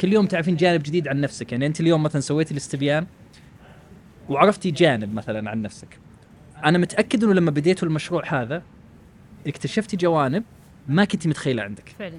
كل 0.00 0.12
يوم 0.12 0.26
تعرفين 0.26 0.56
جانب 0.56 0.82
جديد 0.82 1.08
عن 1.08 1.20
نفسك. 1.20 1.52
يعني 1.52 1.66
أنت 1.66 1.80
اليوم 1.80 2.02
مثلا 2.02 2.20
سويتي 2.20 2.52
الاستبيان 2.52 3.06
وعرفتي 4.28 4.70
جانب 4.70 5.14
مثلا 5.14 5.50
عن 5.50 5.62
نفسك. 5.62 5.98
أنا 6.64 6.78
متأكد 6.78 7.24
إنه 7.24 7.32
لما 7.32 7.50
بديتوا 7.50 7.88
المشروع 7.88 8.42
هذا 8.42 8.62
اكتشفتي 9.46 9.96
جوانب 9.96 10.44
ما 10.88 11.04
كنت 11.04 11.26
متخيلة 11.26 11.62
عندك. 11.62 11.88
فعلا. 11.98 12.18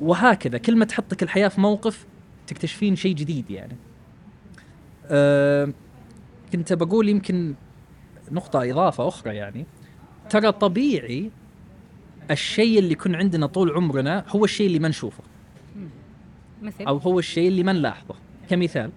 وهكذا 0.00 0.58
كل 0.58 0.76
ما 0.76 0.84
تحطك 0.84 1.22
الحياة 1.22 1.48
في 1.48 1.60
موقف 1.60 2.06
تكتشفين 2.46 2.96
شيء 2.96 3.14
جديد 3.14 3.50
يعني. 3.50 3.76
أه 5.06 5.72
كنت 6.52 6.72
بقول 6.72 7.08
يمكن 7.08 7.54
نقطة 8.30 8.70
إضافة 8.70 9.08
أخرى 9.08 9.36
يعني. 9.36 9.66
ترى 10.30 10.52
طبيعي 10.52 11.30
الشيء 12.30 12.78
اللي 12.78 12.92
يكون 12.92 13.14
عندنا 13.14 13.46
طول 13.46 13.70
عمرنا 13.70 14.24
هو 14.28 14.44
الشيء 14.44 14.66
اللي 14.66 14.78
ما 14.78 14.88
نشوفه. 14.88 15.22
مثل؟ 16.62 16.84
أو 16.84 16.96
هو 16.96 17.18
الشيء 17.18 17.48
اللي 17.48 17.62
ما 17.62 17.72
نلاحظه. 17.72 18.14
كمثال 18.50 18.90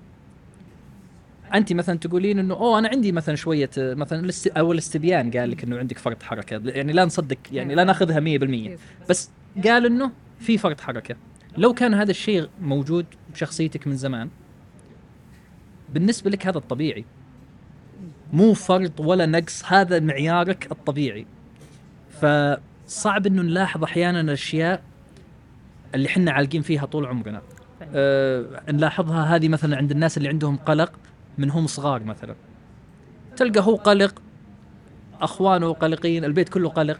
أنت 1.53 1.73
مثلا 1.73 1.97
تقولين 1.97 2.39
إنه 2.39 2.53
أوه 2.53 2.79
أنا 2.79 2.89
عندي 2.89 3.11
مثلا 3.11 3.35
شوية 3.35 3.69
مثلا 3.77 4.19
الاست... 4.19 4.47
أو 4.47 4.71
الاستبيان 4.71 5.31
قال 5.31 5.51
لك 5.51 5.63
إنه 5.63 5.77
عندك 5.77 5.97
فرط 5.97 6.23
حركة. 6.23 6.61
يعني 6.65 6.93
لا 6.93 7.05
نصدق 7.05 7.37
يعني 7.51 7.75
لا 7.75 7.83
ناخذها 7.83 8.37
100% 8.75 8.79
بس 9.09 9.29
قال 9.63 9.85
إنه 9.85 10.11
في 10.39 10.57
فرط 10.57 10.81
حركة. 10.81 11.15
لو 11.57 11.73
كان 11.73 11.93
هذا 11.93 12.11
الشيء 12.11 12.49
موجود 12.61 13.05
بشخصيتك 13.33 13.87
من 13.87 13.95
زمان 13.95 14.29
بالنسبة 15.93 16.29
لك 16.29 16.47
هذا 16.47 16.57
الطبيعي. 16.57 17.05
مو 18.33 18.53
فرط 18.53 18.99
ولا 18.99 19.25
نقص 19.25 19.63
هذا 19.65 19.99
معيارك 19.99 20.71
الطبيعي. 20.71 21.25
فصعب 22.11 23.27
إنه 23.27 23.41
نلاحظ 23.41 23.83
أحيانا 23.83 24.21
الأشياء 24.21 24.83
اللي 25.95 26.09
حنا 26.09 26.31
عالقين 26.31 26.61
فيها 26.61 26.85
طول 26.85 27.05
عمرنا. 27.05 27.41
أه 27.81 28.61
نلاحظها 28.69 29.35
هذه 29.35 29.47
مثلا 29.47 29.77
عند 29.77 29.91
الناس 29.91 30.17
اللي 30.17 30.29
عندهم 30.29 30.57
قلق 30.57 30.91
من 31.37 31.51
هم 31.51 31.67
صغار 31.67 32.03
مثلا. 32.03 32.35
تلقى 33.37 33.59
هو 33.59 33.75
قلق 33.75 34.21
أخوانه 35.21 35.73
قلقين 35.73 36.25
البيت 36.25 36.49
كله 36.49 36.69
قلق. 36.69 36.99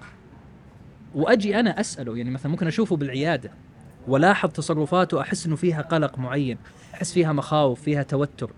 وأجي 1.15 1.59
أنا 1.59 1.79
أسأله 1.79 2.17
يعني 2.17 2.31
مثلا 2.31 2.51
ممكن 2.51 2.67
أشوفه 2.67 2.95
بالعيادة 2.95 3.51
ولاحظ 4.07 4.49
تصرفاته 4.49 5.21
أحس 5.21 5.45
إنه 5.45 5.55
فيها 5.55 5.81
قلق 5.81 6.19
معين 6.19 6.57
أحس 6.93 7.13
فيها 7.13 7.33
مخاوف 7.33 7.81
فيها 7.81 8.03
توتر. 8.03 8.51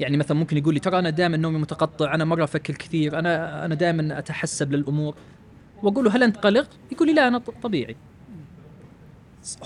يعني 0.00 0.16
مثلا 0.16 0.36
ممكن 0.36 0.56
يقول 0.56 0.74
لي 0.74 0.80
ترى 0.80 0.98
أنا 0.98 1.10
دائما 1.10 1.36
نومي 1.36 1.58
متقطع 1.58 2.14
أنا 2.14 2.24
مرة 2.24 2.44
أفكر 2.44 2.74
كثير 2.74 3.18
أنا 3.18 3.64
أنا 3.64 3.74
دائما 3.74 4.18
أتحسب 4.18 4.72
للأمور. 4.72 5.14
وأقول 5.82 6.04
له 6.04 6.16
هل 6.16 6.22
أنت 6.22 6.36
قلق 6.36 6.68
يقول 6.92 7.08
لي 7.08 7.14
لا 7.14 7.28
أنا 7.28 7.38
طبيعي. 7.38 7.96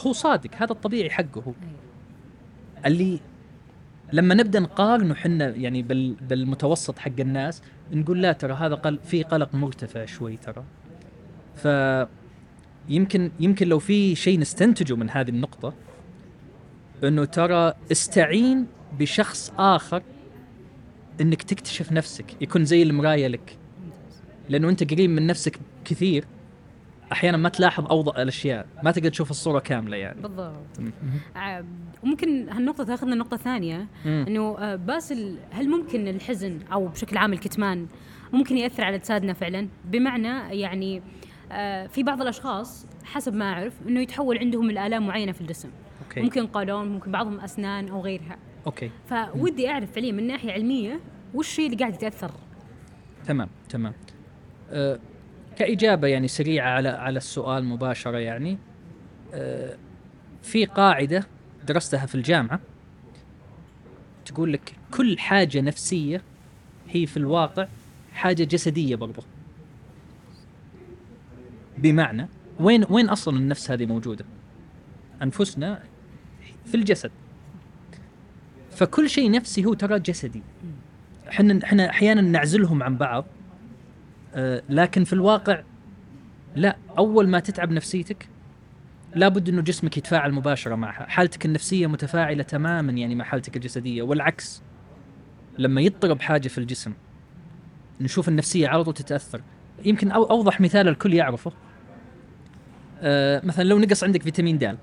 هو 0.07 0.13
صادق 0.13 0.51
هذا 0.57 0.73
الطبيعي 0.73 1.11
حقه 1.11 1.43
هو. 1.47 1.53
اللي 2.87 3.21
لما 4.13 4.35
نبدأ 4.35 4.61
نقارنه 4.61 5.15
حنا 5.15 5.49
يعني 5.49 5.83
بال 5.83 6.15
بالمتوسط 6.15 6.99
حق 6.99 7.21
الناس 7.21 7.63
نقول 7.93 8.23
لا 8.23 8.33
ترى 8.33 8.53
هذا 8.53 8.75
قل 8.75 8.99
في 9.05 9.23
قلق 9.23 9.55
مرتفع 9.55 10.05
شوي 10.05 10.37
ترى. 10.37 10.65
ف 11.57 11.69
يمكن 12.89 13.31
يمكن 13.41 13.69
لو 13.69 13.79
في 13.79 14.15
شيء 14.15 14.39
نستنتجه 14.39 14.97
من 14.97 15.11
هذه 15.11 15.29
النقطة 15.29 15.75
إنه 17.05 17.25
ترى 17.25 17.75
استعين 17.93 18.67
بشخص 18.99 19.53
آخر 19.59 20.03
إنك 21.21 21.43
تكتشف 21.43 21.93
نفسك 21.93 22.43
يكون 22.43 22.65
زي 22.65 22.83
المراية 22.83 23.27
لك 23.27 23.59
لأنه 24.49 24.69
أنت 24.69 24.93
قريب 24.93 25.11
من 25.11 25.27
نفسك 25.27 25.59
كثير 25.85 26.25
أحيانا 27.13 27.37
ما 27.37 27.49
تلاحظ 27.49 27.87
اوضح 27.87 28.19
الأشياء 28.19 28.67
ما 28.83 28.91
تقدر 28.91 29.11
تشوف 29.11 29.31
الصورة 29.31 29.59
كاملة 29.59 29.97
يعني 29.97 30.21
بالضبط 30.21 30.55
آه، 31.37 31.65
ممكن 32.05 32.49
هالنقطة 32.49 32.85
تأخذنا 32.85 33.13
النقطة 33.13 33.35
الثانية 33.35 33.87
إنه 34.07 34.59
آه، 34.59 34.77
باسل 34.77 35.39
هل 35.51 35.69
ممكن 35.69 36.09
الحزن 36.09 36.59
أو 36.73 36.89
بشكل 36.89 37.17
عام 37.17 37.33
الكتمان 37.33 37.87
ممكن 38.33 38.57
يأثر 38.57 38.85
على 38.85 38.97
اجسادنا 38.97 39.33
فعلا؟ 39.33 39.69
بمعنى 39.85 40.61
يعني 40.61 41.03
آه، 41.53 41.87
في 41.87 42.03
بعض 42.03 42.23
الأشخاص 42.23 42.87
حسب 43.05 43.35
ما 43.35 43.53
أعرف 43.53 43.73
إنه 43.89 44.01
يتحول 44.01 44.39
عندهم 44.39 44.71
الآلام 44.71 45.07
معينة 45.07 45.33
في 45.33 45.41
الجسم. 45.41 45.71
Okay. 46.05 46.21
ممكن 46.21 46.47
قولون 46.47 46.89
ممكن 46.89 47.11
بعضهم 47.11 47.41
أسنان 47.41 47.89
أو 47.89 48.01
غيرها. 48.01 48.39
Okay. 48.67 48.91
فودي 49.09 49.71
أعرف 49.71 49.93
فعليا 49.93 50.13
من 50.13 50.27
ناحية 50.27 50.53
علمية 50.53 51.01
وش 51.35 51.49
الشيء 51.49 51.67
اللي 51.67 51.77
قاعد 51.77 51.95
يتأثر؟ 51.95 52.31
تمام 53.27 53.49
تمام. 53.69 53.93
أه 54.71 54.99
كإجابة 55.57 56.09
يعني 56.09 56.29
سريعة 56.29 56.71
على 56.71 56.89
على 56.89 57.17
السؤال 57.17 57.65
مباشرة 57.65 58.19
يعني 58.19 58.59
أه 59.35 59.77
في 60.43 60.65
قاعدة 60.65 61.27
درستها 61.67 62.07
في 62.07 62.15
الجامعة 62.15 62.61
تقول 64.25 64.53
لك 64.53 64.73
كل 64.91 65.19
حاجة 65.19 65.61
نفسية 65.61 66.23
هي 66.89 67.07
في 67.07 67.17
الواقع 67.17 67.69
حاجة 68.13 68.45
جسدية 68.45 68.97
برضه 68.97 69.23
بمعنى 71.79 72.29
وين 72.61 72.85
وين 72.91 73.09
أصلا 73.09 73.37
النفس 73.37 73.71
هذه 73.71 73.87
موجودة؟ 73.87 74.25
أنفسنا 75.23 75.83
في 76.67 76.75
الجسد 76.75 77.11
فكل 78.75 79.11
شيء 79.11 79.31
نفسي 79.31 79.65
هو 79.65 79.75
ترى 79.75 79.99
جسدي. 79.99 80.43
إحنا 81.29 81.61
إحنا 81.65 81.91
أحيانا 81.91 82.21
نعزلهم 82.21 82.83
عن 82.83 82.97
بعض 82.97 83.25
آه، 84.35 84.63
لكن 84.69 85.05
في 85.05 85.13
الواقع 85.13 85.63
لا 86.57 86.77
أول 86.99 87.29
ما 87.29 87.41
تتعب 87.41 87.71
نفسيتك 87.71 88.29
لابد 89.15 89.49
إنه 89.49 89.63
جسمك 89.63 89.97
يتفاعل 89.97 90.33
مباشرة 90.33 90.75
معها 90.75 91.07
حالتك 91.07 91.47
النفسية 91.47 91.87
متفاعلة 91.87 92.43
تماما 92.43 92.93
يعني 92.93 93.15
مع 93.15 93.25
حالتك 93.25 93.57
الجسدية 93.57 94.03
والعكس 94.03 94.63
لما 95.59 95.81
يضطرب 95.81 96.21
حاجة 96.21 96.49
في 96.49 96.59
الجسم 96.59 96.93
نشوف 98.01 98.29
النفسية 98.29 98.69
على 98.69 98.85
طول 98.85 98.95
تتأثر. 98.95 99.41
يمكن 99.85 100.11
أوضح 100.11 100.61
مثال 100.61 100.89
الكل 100.89 101.15
يعرفه 101.15 101.53
آه 103.01 103.41
مثلا 103.45 103.65
لو 103.65 103.79
نقص 103.79 104.05
عندك 104.05 104.23
فيتامين 104.23 104.59
د 104.59 104.79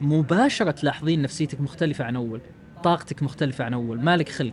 مباشرة 0.00 0.70
تلاحظين 0.70 1.22
نفسيتك 1.22 1.60
مختلفة 1.60 2.04
عن 2.04 2.16
أول 2.16 2.40
طاقتك 2.84 3.22
مختلفة 3.22 3.64
عن 3.64 3.74
أول 3.74 4.00
مالك 4.00 4.28
خلق. 4.28 4.52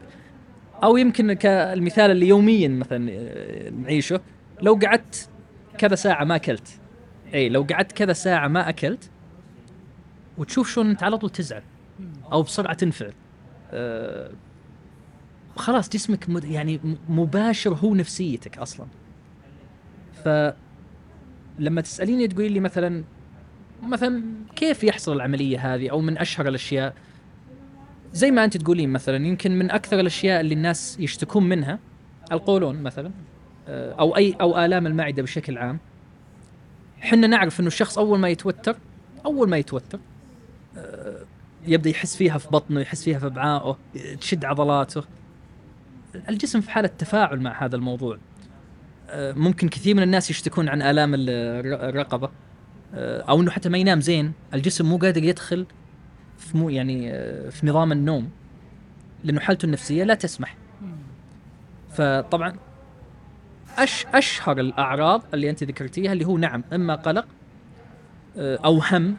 أو 0.83 0.97
يمكن 0.97 1.33
كالمثال 1.33 2.11
اللي 2.11 2.27
يوميا 2.27 2.67
مثلا 2.67 3.11
آه، 3.11 3.69
نعيشه. 3.69 4.21
لو 4.61 4.79
قعدت 4.83 5.29
كذا 5.77 5.95
ساعة 5.95 6.23
ما 6.23 6.35
أكلت. 6.35 6.79
إي 7.33 7.49
لو 7.49 7.67
قعدت 7.69 7.91
كذا 7.91 8.13
ساعة 8.13 8.47
ما 8.47 8.69
أكلت 8.69 9.09
وتشوف 10.37 10.73
شلون 10.73 10.89
أنت 10.89 11.03
على 11.03 11.17
طول 11.17 11.29
تزعل. 11.29 11.61
أو 12.31 12.43
بسرعة 12.43 12.73
تنفعل. 12.73 13.13
أه 13.71 14.31
خلاص 15.55 15.89
جسمك 15.89 16.45
يعني 16.45 16.79
مباشر 17.09 17.73
هو 17.73 17.95
نفسيتك 17.95 18.57
أصلا. 18.57 18.87
ف 20.23 20.29
لما 21.59 21.81
تسأليني 21.81 22.27
تقولي 22.27 22.49
لي 22.49 22.59
مثلا 22.59 23.03
مثلا 23.83 24.23
كيف 24.55 24.83
يحصل 24.83 25.13
العملية 25.13 25.75
هذه 25.75 25.89
أو 25.89 26.01
من 26.01 26.17
أشهر 26.17 26.47
الأشياء؟ 26.47 26.93
زي 28.13 28.31
ما 28.31 28.45
أنت 28.45 28.57
تقولين 28.57 28.89
مثلا 28.89 29.27
يمكن 29.27 29.59
من 29.59 29.71
أكثر 29.71 29.99
الأشياء 29.99 30.41
اللي 30.41 30.53
الناس 30.55 30.97
يشتكون 30.99 31.49
منها 31.49 31.79
القولون 32.31 32.83
مثلا 32.83 33.11
آه، 33.67 33.93
أو 33.93 34.17
أي 34.17 34.35
أو 34.41 34.65
آلام 34.65 34.87
المعدة 34.87 35.23
بشكل 35.23 35.57
عام. 35.57 35.79
إحنا 37.03 37.27
نعرف 37.27 37.59
إنه 37.59 37.67
الشخص 37.67 37.97
أول 37.97 38.19
ما 38.19 38.29
يتوتر 38.29 38.75
أول 39.25 39.49
ما 39.49 39.57
يتوتر 39.57 39.99
آه، 40.77 41.25
يبدأ 41.67 41.89
يحس 41.89 42.15
فيها 42.15 42.37
في 42.37 42.47
بطنه 42.47 42.81
يحس 42.81 43.03
فيها 43.03 43.19
في 43.19 43.25
ابعائه 43.25 43.77
تشد 44.21 44.45
عضلاته. 44.45 45.03
الجسم 46.29 46.61
في 46.61 46.71
حالة 46.71 46.87
تفاعل 46.87 47.39
مع 47.39 47.65
هذا 47.65 47.75
الموضوع. 47.75 48.17
آه، 49.09 49.33
ممكن 49.33 49.69
كثير 49.69 49.95
من 49.95 50.03
الناس 50.03 50.29
يشتكون 50.29 50.69
عن 50.69 50.81
آلام 50.81 51.11
الرقبة. 51.15 52.29
أو 52.95 53.41
إنه 53.41 53.51
حتى 53.51 53.69
ما 53.69 53.77
ينام 53.77 54.01
زين 54.01 54.33
الجسم 54.53 54.85
مو 54.85 54.97
قادر 54.97 55.23
يدخل 55.23 55.65
في 56.37 56.57
مو 56.57 56.69
يعني 56.69 57.11
آه، 57.11 57.49
في 57.49 57.67
نظام 57.67 57.91
النوم 57.91 58.29
لأنه 59.23 59.39
حالته 59.39 59.65
النفسية 59.65 60.03
لا 60.03 60.13
تسمح. 60.13 60.57
فطبعا 61.89 62.55
أش 63.77 64.05
أشهر 64.13 64.59
الأعراض 64.59 65.23
اللي 65.33 65.49
أنت 65.49 65.63
ذكرتيها 65.63 66.13
اللي 66.13 66.25
هو 66.25 66.37
نعم 66.37 66.63
إما 66.73 66.95
قلق 66.95 67.25
آه، 68.37 68.59
أو 68.65 68.79
هم 68.91 69.17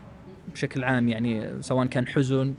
بشكل 0.52 0.84
عام 0.84 1.08
يعني 1.08 1.62
سواء 1.62 1.86
كان 1.86 2.08
حزن 2.08 2.54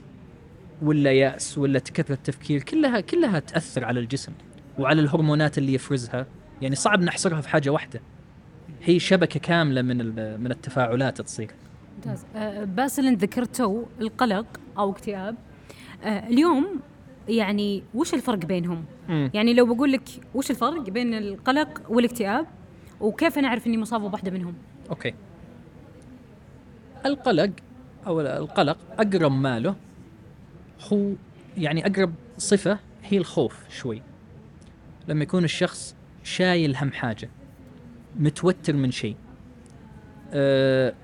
ولا 0.82 1.12
يأس 1.12 1.58
ولا 1.58 1.78
كثرة 1.78 2.18
تفكير 2.24 2.62
كلها 2.62 3.00
كلها 3.00 3.38
تأثر 3.38 3.84
على 3.84 4.00
الجسم 4.00 4.32
وعلى 4.78 5.00
الهرمونات 5.00 5.58
اللي 5.58 5.74
يفرزها. 5.74 6.26
يعني 6.62 6.74
صعب 6.74 7.02
نحصرها 7.02 7.40
في 7.40 7.48
حاجة 7.48 7.70
واحدة. 7.70 8.00
هي 8.84 8.98
شبكة 8.98 9.40
كاملة 9.40 9.82
من 9.82 9.96
من 10.40 10.50
التفاعلات 10.50 11.20
تصير 11.20 11.50
ممتاز 11.96 12.24
أه 12.36 12.64
باسل 12.64 13.06
انت 13.06 13.22
ذكرته 13.22 13.86
القلق 14.00 14.46
أو 14.78 14.90
اكتئاب 14.90 15.36
أه 16.02 16.28
اليوم 16.28 16.80
يعني 17.28 17.82
وش 17.94 18.14
الفرق 18.14 18.38
بينهم؟ 18.38 18.84
مم. 19.08 19.30
يعني 19.34 19.54
لو 19.54 19.74
بقول 19.74 19.92
لك 19.92 20.08
وش 20.34 20.50
الفرق 20.50 20.90
بين 20.90 21.14
القلق 21.14 21.82
والاكتئاب 21.88 22.46
وكيف 23.00 23.38
أنا 23.38 23.48
اعرف 23.48 23.66
إني 23.66 23.78
مصابه 23.78 24.08
بواحدة 24.08 24.30
منهم؟ 24.30 24.54
أوكي. 24.90 25.14
القلق 27.06 27.50
أو 28.06 28.20
القلق 28.20 28.78
أقرب 28.98 29.32
ماله 29.32 29.74
هو 30.92 31.12
يعني 31.56 31.86
أقرب 31.86 32.14
صفة 32.38 32.78
هي 33.04 33.18
الخوف 33.18 33.58
شوي. 33.70 34.02
لما 35.08 35.22
يكون 35.22 35.44
الشخص 35.44 35.96
شايل 36.24 36.76
هم 36.76 36.92
حاجة 36.92 37.30
متوتر 38.16 38.72
من 38.72 38.90
شيء. 38.90 39.16
أه 40.32 40.94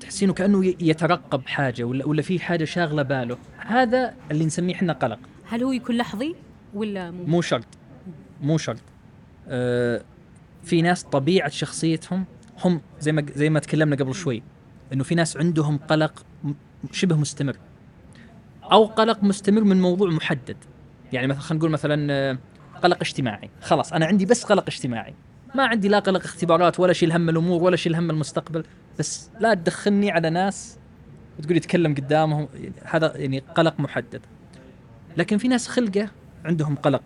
تحسينه 0.00 0.32
كأنه 0.32 0.66
يترقب 0.80 1.46
حاجة 1.46 1.84
ولا 1.84 2.06
ولا 2.06 2.22
في 2.22 2.40
حاجة 2.40 2.64
شاغلة 2.64 3.02
باله. 3.02 3.38
هذا 3.58 4.14
اللي 4.30 4.44
نسميه 4.44 4.74
إحنا 4.74 4.92
قلق. 4.92 5.18
هل 5.48 5.62
هو 5.62 5.72
يكون 5.72 5.96
لحظي 5.96 6.34
ولا 6.74 7.10
مو, 7.10 7.24
مو 7.24 7.40
شرط. 7.40 7.66
مو 8.40 8.58
شرط. 8.58 8.82
آه 9.48 10.04
في 10.64 10.82
ناس 10.82 11.04
طبيعة 11.04 11.48
شخصيتهم 11.48 12.24
هم 12.64 12.80
زي 13.00 13.12
ما 13.12 13.26
زي 13.34 13.50
ما 13.50 13.60
تكلمنا 13.60 13.96
قبل 13.96 14.14
شوي 14.14 14.42
إنه 14.92 15.04
في 15.04 15.14
ناس 15.14 15.36
عندهم 15.36 15.78
قلق 15.78 16.24
شبه 16.92 17.16
مستمر. 17.16 17.56
أو 18.72 18.84
قلق 18.84 19.22
مستمر 19.22 19.64
من 19.64 19.80
موضوع 19.80 20.10
محدد. 20.10 20.56
يعني 21.12 21.26
مثلا 21.26 21.40
خلينا 21.40 21.58
نقول 21.58 21.70
مثلا 21.70 22.12
آه، 22.12 22.38
قلق 22.82 22.98
اجتماعي. 23.00 23.50
خلاص 23.60 23.92
أنا 23.92 24.06
عندي 24.06 24.26
بس 24.26 24.44
قلق 24.44 24.64
اجتماعي. 24.68 25.14
ما 25.54 25.66
عندي 25.66 25.88
لا 25.88 25.98
قلق 25.98 26.24
اختبارات 26.24 26.80
ولا 26.80 26.92
شيل 26.92 27.12
هم 27.12 27.28
الأمور 27.28 27.62
ولا 27.62 27.76
شيل 27.76 27.94
هم 27.94 28.10
المستقبل. 28.10 28.64
بس 28.98 29.30
لا 29.40 29.54
تدخلني 29.54 30.10
على 30.10 30.30
ناس 30.30 30.78
وتقول 31.38 31.56
يتكلم 31.56 31.94
قدامهم 31.94 32.48
هذا 32.84 33.16
يعني 33.16 33.38
قلق 33.38 33.80
محدد. 33.80 34.20
لكن 35.16 35.38
في 35.38 35.48
ناس 35.48 35.68
خلقة 35.68 36.08
عندهم 36.44 36.76
قلق 36.76 37.02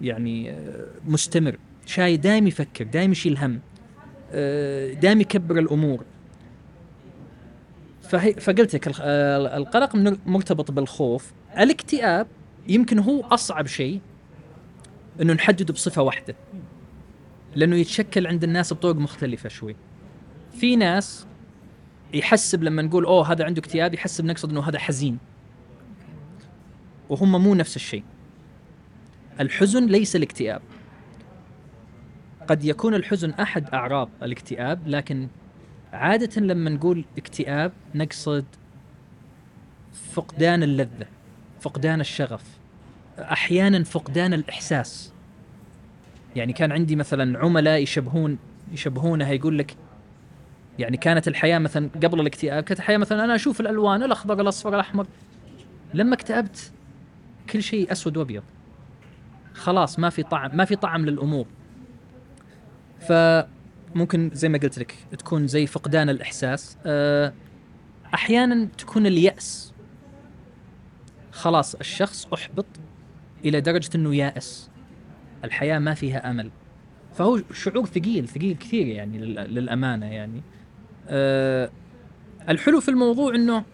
يعني 0.00 0.50
آه، 0.50 0.86
مستمر. 1.04 1.56
شاي 1.86 2.16
دايم 2.16 2.46
يفكر 2.46 2.84
دايم 2.84 3.12
يشيل 3.12 3.38
هم 3.38 3.60
آه، 4.32 4.92
دايم 4.92 5.20
يكبر 5.20 5.58
الأمور. 5.58 6.04
فهي 8.02 8.32
فقلت 8.32 8.74
لك 8.74 8.88
آه، 9.00 9.56
القلق 9.56 9.96
مرتبط 10.26 10.70
بالخوف. 10.70 11.32
الاكتئاب 11.58 12.26
يمكن 12.68 12.98
هو 12.98 13.20
أصعب 13.20 13.66
شيء 13.66 14.00
إنه 15.20 15.32
نحدده 15.32 15.74
بصفة 15.74 16.02
واحدة. 16.02 16.34
لأنه 17.56 17.76
يتشكل 17.76 18.26
عند 18.26 18.44
الناس 18.44 18.72
بطرق 18.72 18.96
مختلفة 18.96 19.48
شوي. 19.48 19.76
في 20.52 20.76
ناس 20.76 21.26
يحسب 22.14 22.62
لما 22.62 22.82
نقول 22.82 23.04
أوه 23.04 23.32
هذا 23.32 23.44
عنده 23.44 23.60
اكتئاب 23.60 23.94
يحسب 23.94 24.24
نقصد 24.24 24.50
إنه 24.50 24.68
هذا 24.68 24.78
حزين. 24.78 25.18
وهم 27.08 27.42
مو 27.42 27.54
نفس 27.54 27.76
الشيء. 27.76 28.02
الحزن 29.40 29.86
ليس 29.86 30.16
الاكتئاب. 30.16 30.62
قد 32.48 32.64
يكون 32.64 32.94
الحزن 32.94 33.30
أحد 33.30 33.70
أعراض 33.74 34.08
الاكتئاب 34.22 34.88
لكن 34.88 35.28
عادة 35.92 36.40
لما 36.40 36.70
نقول 36.70 37.04
اكتئاب 37.18 37.72
نقصد 37.94 38.44
فقدان 40.12 40.62
اللذة 40.62 41.06
فقدان 41.60 42.00
الشغف 42.00 42.44
أحيانا 43.18 43.84
فقدان 43.84 44.34
الإحساس. 44.34 45.12
يعني 46.36 46.52
كان 46.52 46.72
عندي 46.72 46.96
مثلا 46.96 47.38
عملاء 47.38 47.82
يشبهون 47.82 48.38
يشبهونها 48.72 49.32
يقول 49.32 49.58
لك 49.58 49.76
يعني 50.78 50.96
كانت 50.96 51.28
الحياة 51.28 51.58
مثلا 51.58 51.90
قبل 52.02 52.20
الاكتئاب 52.20 52.62
كانت 52.62 52.80
الحياة 52.80 52.98
مثلا 52.98 53.24
أنا 53.24 53.34
أشوف 53.34 53.60
الألوان 53.60 54.02
الأخضر 54.02 54.40
الأصفر 54.40 54.74
الأحمر. 54.74 55.06
لما 55.94 56.14
اكتئبت 56.14 56.72
كل 57.50 57.62
شيء 57.62 57.92
أسود 57.92 58.16
وأبيض. 58.16 58.42
خلاص 59.54 59.98
ما 59.98 60.10
في 60.10 60.22
طعم 60.22 60.56
ما 60.56 60.64
في 60.64 60.76
طعم 60.76 61.06
للأمور. 61.06 61.46
فممكن 63.00 64.30
زي 64.32 64.48
ما 64.48 64.58
قلت 64.58 64.78
لك 64.78 64.94
تكون 65.18 65.46
زي 65.46 65.66
فقدان 65.66 66.08
الإحساس. 66.08 66.76
أه، 66.86 67.32
أحيانا 68.14 68.68
تكون 68.78 69.06
اليأس. 69.06 69.72
خلاص 71.32 71.74
الشخص 71.74 72.26
أحبط 72.34 72.66
إلى 73.44 73.60
درجة 73.60 73.90
إنه 73.94 74.14
يائس. 74.14 74.70
الحياة 75.44 75.78
ما 75.78 75.94
فيها 75.94 76.30
أمل. 76.30 76.50
فهو 77.14 77.40
شعور 77.52 77.86
ثقيل 77.86 78.28
ثقيل 78.28 78.56
كثير 78.56 78.86
يعني 78.86 79.18
لل- 79.18 79.54
للأمانة 79.54 80.06
يعني. 80.06 80.42
أه 81.08 81.70
الحلو 82.48 82.80
في 82.80 82.88
الموضوع 82.88 83.34
إنه 83.34 83.64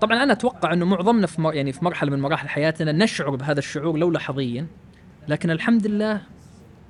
طبعا 0.00 0.22
أنا 0.22 0.32
أتوقع 0.32 0.72
إنه 0.72 0.84
معظمنا 0.86 1.26
في 1.26 1.50
يعني 1.54 1.72
في 1.72 1.84
مرحلة 1.84 2.10
من 2.10 2.20
مراحل 2.20 2.48
حياتنا 2.48 2.92
نشعر 2.92 3.30
بهذا 3.36 3.58
الشعور 3.58 3.96
لو 3.98 4.10
لحظيا 4.10 4.66
لكن 5.28 5.50
الحمد 5.50 5.86
لله 5.86 6.20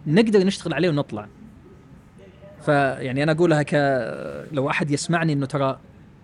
نقدر 0.06 0.44
نشتغل 0.46 0.74
عليه 0.74 0.88
ونطلع. 0.88 1.28
فيعني 2.64 3.22
أنا 3.22 3.32
أقولها 3.32 3.62
ك 3.62 3.74
لو 4.52 4.70
أحد 4.70 4.90
يسمعني 4.90 5.32
إنه 5.32 5.46
ترى 5.46 5.78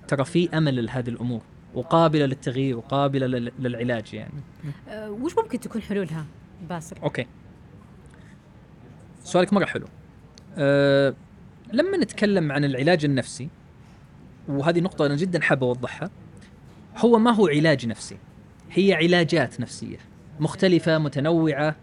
ترى 0.09 0.25
في 0.25 0.49
أمل 0.59 0.85
لهذه 0.87 1.09
الأمور 1.09 1.41
وقابلة 1.75 2.27
للتغيير 2.27 2.77
وقابلة 2.77 3.27
لل- 3.27 3.53
للعلاج 3.59 4.15
يعني. 4.15 4.33
أه 4.89 5.11
وش 5.11 5.33
ممكن 5.39 5.61
تكون 5.61 5.83
حلولها؟ 5.83 6.25
باسل؟ 6.69 6.97
أوكي. 7.03 7.27
سؤالك 9.25 9.53
مرة 9.53 9.65
حلو. 9.65 9.87
أه 10.59 11.15
لما 11.73 11.97
نتكلم 11.97 12.53
عن 12.53 12.65
العلاج 12.65 13.05
النفسي 13.05 13.49
وهذه 14.49 14.81
نقطة 14.81 15.07
أنا 15.07 15.17
جدا 15.17 15.41
حاب 15.41 15.65
أوضحها 15.65 16.11
هو 16.97 17.19
ما 17.19 17.31
هو 17.31 17.49
علاج 17.49 17.87
نفسي؟ 17.87 18.17
هي 18.71 18.95
علاجات 18.95 19.61
نفسية 19.61 19.97
مختلفة 20.41 20.99
متنوعة 20.99 21.77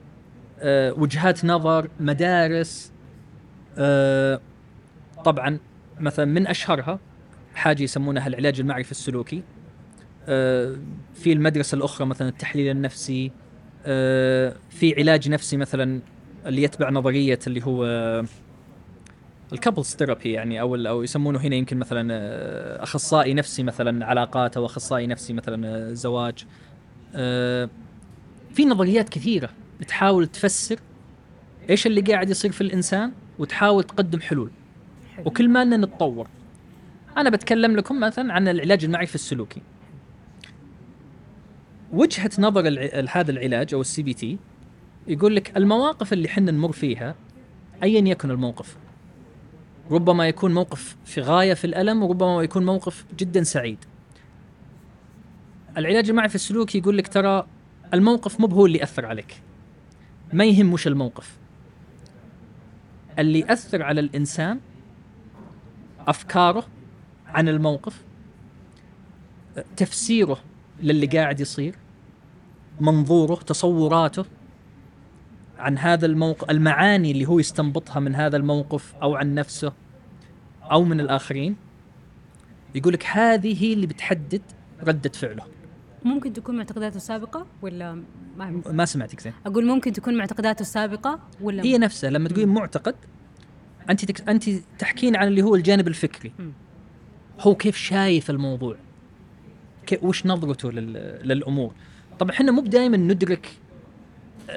أه 0.60 0.94
وجهات 0.94 1.46
نظر 1.46 1.90
مدارس 2.00 2.92
أه 3.78 4.42
طبعا 5.26 5.60
مثلا 6.00 6.26
من 6.26 6.48
أشهرها 6.48 7.00
حاجة 7.56 7.84
يسمونها 7.84 8.28
العلاج 8.28 8.60
المعرفي 8.60 8.92
السلوكي 8.92 9.44
أه 10.28 10.76
في 11.14 11.34
المدرسة 11.34 11.76
الأخرى 11.76 12.08
مثلا 12.08 12.30
التحليل 12.30 12.72
النفسي 12.72 13.32
في 14.70 14.96
علاج 14.98 15.30
نفسي 15.30 15.58
مثلا 15.58 16.00
اللي 16.46 16.64
يتبع 16.64 16.90
نظرية 16.90 17.40
اللي 17.48 17.66
هو 17.66 17.86
ال 19.54 19.59
couples 19.59 19.96
therapy 19.96 20.32
يعني 20.32 20.62
أو 20.62 20.76
أو 20.76 21.04
يسمونه 21.04 21.40
هنا 21.40 21.56
يمكن 21.56 21.78
مثلا 21.78 22.14
آه، 22.14 22.84
أخصائي 22.84 23.34
نفسي 23.34 23.64
مثلا 23.64 24.06
علاقات 24.06 24.58
أو 24.58 24.66
أخصائي 24.66 25.08
نفسي 25.08 25.34
مثلا 25.34 25.68
آه، 25.68 25.94
زواج. 25.94 26.46
آه، 27.16 27.70
في 28.54 28.66
نظريات 28.66 29.10
كثيرة 29.10 29.50
تحاول 29.88 30.28
تفسر 30.28 30.80
إيش 31.70 31.88
اللي 31.88 32.02
قاعد 32.02 32.30
يصير 32.30 32.52
في 32.52 32.62
الإنسان 32.62 33.12
وتحاول 33.40 33.84
تقدم 33.84 34.20
حلول. 34.20 34.52
وكل 35.26 35.50
ما 35.50 35.64
نتطور. 35.64 36.28
أنا 37.18 37.30
بتكلم 37.30 37.76
لكم 37.76 38.00
مثلا 38.00 38.34
عن 38.34 38.48
العلاج 38.48 38.86
المعرفي 38.86 39.16
السلوكي. 39.16 39.62
وجهة 41.94 42.32
نظر. 42.40 42.90
هذا 43.12 43.32
العلاج 43.32 43.74
أو 43.74 43.82
ال 43.82 44.04
CBT 44.04 44.38
يقول 45.08 45.36
لك 45.36 45.58
المواقف 45.58 46.14
اللي 46.14 46.30
حنا 46.30 46.52
نمر 46.52 46.72
فيها 46.72 47.16
ايا 47.84 48.08
يكن 48.08 48.32
الموقف. 48.32 48.78
ربما 49.92 50.28
يكون 50.28 50.54
موقف 50.54 50.96
في 51.06 51.22
غاية 51.22 51.54
في 51.54 51.66
الألم 51.66 52.04
وربما 52.04 52.44
يكون 52.44 52.66
موقف 52.66 53.06
جدا 53.18 53.44
سعيد. 53.44 53.78
العلاج 55.78 56.10
المعرفي 56.10 56.36
السلوكي 56.36 56.78
يقول 56.78 56.98
لك 56.98 57.08
ترى 57.08 57.48
الموقف 57.94 58.40
مو 58.40 58.48
هو 58.48 58.66
اللي 58.66 58.84
اثر 58.84 59.06
عليك. 59.06 59.42
ما 60.34 60.46
يهم 60.46 60.74
وش 60.74 60.88
الموقف. 60.88 61.38
اللي 63.20 63.40
يأثر 63.40 63.84
على 63.84 64.02
الإنسان 64.02 64.60
أفكاره 66.08 66.68
عن 67.28 67.50
الموقف 67.50 68.04
تفسيره 69.78 70.40
للي 70.82 71.06
قاعد 71.06 71.40
يصير 71.40 71.76
منظوره 72.80 73.36
تصوراته 73.36 74.26
عن 75.58 75.78
هذا 75.78 76.06
الموقف 76.06 76.50
المعاني 76.50 77.12
اللي 77.12 77.26
هو 77.26 77.40
يستنبطها 77.40 78.00
من 78.00 78.16
هذا 78.16 78.38
الموقف 78.38 78.96
أو 78.96 79.16
عن 79.16 79.36
نفسه 79.36 79.74
أو 80.72 80.84
من 80.84 81.00
الآخرين 81.00 81.56
يقول 82.76 82.94
لك 82.94 83.06
هذه 83.06 83.64
هي 83.64 83.74
اللي 83.74 83.88
بتحدد 83.88 84.42
ردة 84.84 85.10
فعله. 85.10 85.44
ممكن 86.04 86.34
تكون 86.34 86.58
معتقداته 86.58 86.96
السابقة 86.98 87.48
ولا 87.62 88.04
ما 88.38 88.62
ما 88.72 88.86
سمعتك 88.86 89.20
زين. 89.20 89.34
أقول 89.46 89.66
ممكن 89.66 89.94
تكون 89.94 90.18
معتقداته 90.18 90.62
السابقة 90.62 91.20
ولا 91.42 91.64
هي 91.64 91.78
نفسها 91.78 92.10
لما 92.10 92.30
تقولين 92.30 92.50
معتقد 92.50 92.96
أنت 93.90 94.06
تك... 94.06 94.30
أنت 94.30 94.50
تحكين 94.80 95.16
عن 95.16 95.28
اللي 95.28 95.42
هو 95.42 95.56
الجانب 95.56 95.88
الفكري. 95.88 96.32
هو 97.40 97.56
كيف 97.56 97.78
شايف 97.78 98.30
الموضوع؟ 98.30 98.76
وش 100.02 100.26
نظرته 100.26 100.72
لل... 100.72 100.94
للأمور. 101.28 101.74
طبعا 102.20 102.32
إحنا 102.32 102.52
مو 102.52 102.62
دائما 102.62 102.98
ندرك 102.98 103.50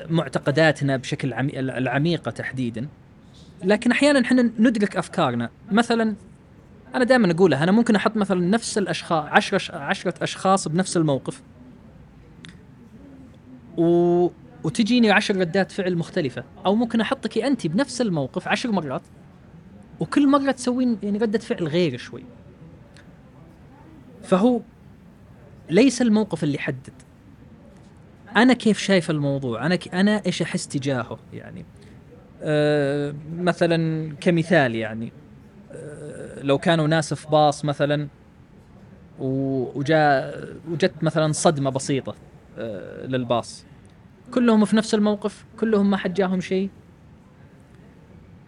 معتقداتنا 0.08 0.96
بشكل 0.96 1.32
عمي... 1.32 1.60
العميقة 1.60 2.30
تحديدا 2.30 2.88
لكن 3.64 3.90
أحيانا 3.90 4.20
إحنا 4.20 4.42
ندرك 4.58 4.96
أفكارنا. 4.96 5.50
مثلا 5.72 6.14
أنا 6.94 7.04
دائما 7.04 7.30
أقولها 7.32 7.64
أنا 7.64 7.72
ممكن 7.72 7.96
أحط 7.96 8.16
مثلا 8.16 8.40
نفس 8.40 8.78
الاشخاص 8.78 9.24
عشرة 9.24 9.76
عشرة 9.76 10.14
أشخاص 10.22 10.68
بنفس 10.68 10.96
الموقف. 10.96 11.42
و... 13.76 14.28
وتجيني 14.64 15.10
عشر 15.10 15.36
ردات 15.36 15.72
فعل 15.72 15.96
مختلفة. 15.96 16.44
أو 16.66 16.74
ممكن 16.74 17.00
أحطك 17.00 17.38
أنت 17.38 17.66
بنفس 17.66 18.00
الموقف 18.00 18.48
عشر 18.48 18.70
مرات 18.70 19.02
وكل 20.00 20.28
مرة 20.28 20.50
تسوين 20.50 20.98
يعني 21.02 21.18
ردة 21.18 21.38
فعل 21.38 21.68
غير 21.68 21.98
شوي. 21.98 22.24
فهو 24.22 24.60
ليس 25.70 26.02
الموقف 26.02 26.44
اللي 26.44 26.54
يحدد. 26.54 26.92
أنا 28.36 28.52
كيف 28.52 28.78
شايف 28.78 29.10
الموضوع؟ 29.10 29.66
أنا 29.66 29.76
ك... 29.76 29.94
أنا 29.94 30.22
إيش 30.26 30.42
أحس 30.42 30.68
تجاهه 30.68 31.18
يعني؟ 31.32 31.64
أه 32.42 33.14
مثلا 33.36 34.12
كمثال 34.20 34.74
يعني 34.74 35.12
أه 35.72 36.42
لو 36.42 36.58
كانوا 36.58 36.86
ناس 36.86 37.14
في 37.14 37.28
باص 37.28 37.64
مثلا 37.64 38.08
وجاء 39.18 40.48
وجت 40.70 40.92
مثلا 41.02 41.32
صدمة 41.32 41.70
بسيطة 41.70 42.14
أه 42.58 43.06
للباص. 43.06 43.64
كلهم 44.34 44.64
في 44.64 44.76
نفس 44.76 44.94
الموقف؟ 44.94 45.44
كلهم 45.60 45.90
ما 45.90 45.96
حد 45.96 46.14
جاهم 46.14 46.40
شيء؟ 46.40 46.70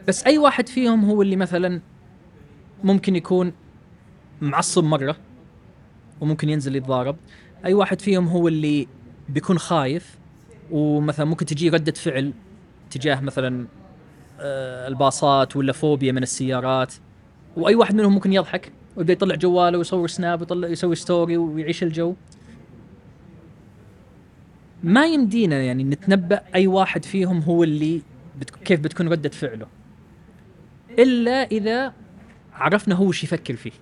بس 0.09 0.27
أي 0.27 0.39
واحد 0.39 0.69
فيهم 0.69 1.05
هو 1.05 1.23
اللي 1.23 1.37
مثلا 1.37 1.81
ممكن 2.85 3.17
يكون 3.17 3.53
معصب 4.41 4.85
مرة؟ 4.85 5.17
وممكن 6.23 6.49
ينزل 6.49 6.77
يتضارب. 6.77 7.17
أي 7.65 7.75
واحد 7.75 8.01
فيهم 8.01 8.29
هو 8.29 8.49
اللي 8.49 8.89
بيكون 9.29 9.59
خايف 9.59 10.19
ومثلا 10.71 11.27
ممكن 11.27 11.47
تجي 11.47 11.69
ردة 11.69 11.93
فعل 11.93 12.33
تجاه 12.91 13.21
مثلا 13.21 13.67
آه، 14.41 14.89
الباصات 14.89 15.57
ولا 15.57 15.73
فوبيا 15.73 16.13
من 16.13 16.23
السيارات. 16.23 16.95
وأي 17.57 17.75
واحد 17.75 17.95
منهم 17.95 18.13
ممكن 18.13 18.33
يضحك 18.33 18.73
ويبدأ 18.97 19.13
يطلع 19.13 19.35
جواله 19.35 19.79
ويصور 19.79 20.09
سناب 20.09 20.41
ويطلع 20.41 20.69
يسوي 20.69 20.95
story 20.95 21.37
ويعيش 21.37 21.83
الجو. 21.83 22.15
ما 24.83 25.07
يمدينا 25.07 25.63
يعني 25.63 25.85
نتنبأ 25.85 26.41
أي 26.55 26.67
واحد 26.67 27.05
فيهم 27.05 27.41
هو 27.41 27.65
اللي. 27.65 28.03
كيف 28.65 28.81
بتكون 28.81 29.09
ردة 29.09 29.29
فعله. 29.29 29.67
إلا 30.99 31.31
إذا 31.31 31.93
عرفنا 32.53 32.95
هو 32.95 33.07
وش 33.07 33.25
يفكر 33.25 33.57
فيه. 33.57 33.73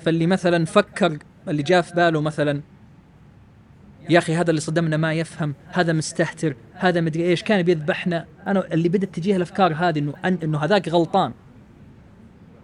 فاللي 0.00 0.26
مثلا 0.26 0.64
فكر 0.64 1.18
اللي 1.48 1.62
جاء 1.62 1.82
في 1.82 1.94
باله 1.94 2.20
مثلا 2.20 2.62
يا 4.10 4.18
أخي 4.18 4.34
هذا 4.34 4.50
اللي 4.50 4.60
صدمنا 4.60 4.96
ما 4.96 5.14
يفهم 5.14 5.54
هذا 5.66 5.92
مستهتر 5.92 6.56
هذا 6.72 7.00
مدري 7.00 7.24
إيش 7.24 7.42
كان 7.42 7.62
بيذبحنا 7.62 8.26
أنا 8.46 8.74
اللي 8.74 8.88
بدت 8.88 9.14
تجيه 9.14 9.36
الأفكار 9.36 9.74
هذه 9.74 9.98
إنه 9.98 10.14
إنه 10.24 10.58
هذاك 10.58 10.88
غلطان. 10.88 11.32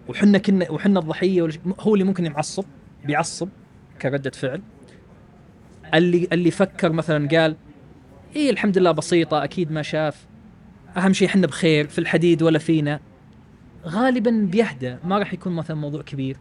وحنا 0.07 0.37
كنا 0.37 0.71
وحنا 0.71 0.99
الضحية 0.99 1.49
هو 1.79 1.93
اللي 1.93 2.03
ممكن 2.03 2.25
يعصب 2.25 2.65
بيعصب 3.05 3.49
كردة 4.01 4.31
فعل. 4.31 4.61
اللي 5.93 6.27
اللي 6.33 6.51
فكر 6.51 6.91
مثلا 6.91 7.27
قال 7.27 7.55
إيه 8.35 8.49
الحمد 8.49 8.77
لله 8.77 8.91
بسيطة 8.91 9.43
أكيد 9.43 9.71
ما 9.71 9.81
شاف. 9.81 10.25
أهم 10.97 11.13
شيء 11.13 11.27
إحنا 11.27 11.47
بخير 11.47 11.87
في 11.87 11.99
الحديد 11.99 12.43
ولا 12.43 12.59
فينا. 12.59 12.99
غالبا 13.85 14.47
بيهدى 14.51 14.95
ما 15.03 15.17
راح 15.17 15.33
يكون 15.33 15.53
مثلا 15.53 15.77
موضوع 15.77 16.01
كبير. 16.01 16.37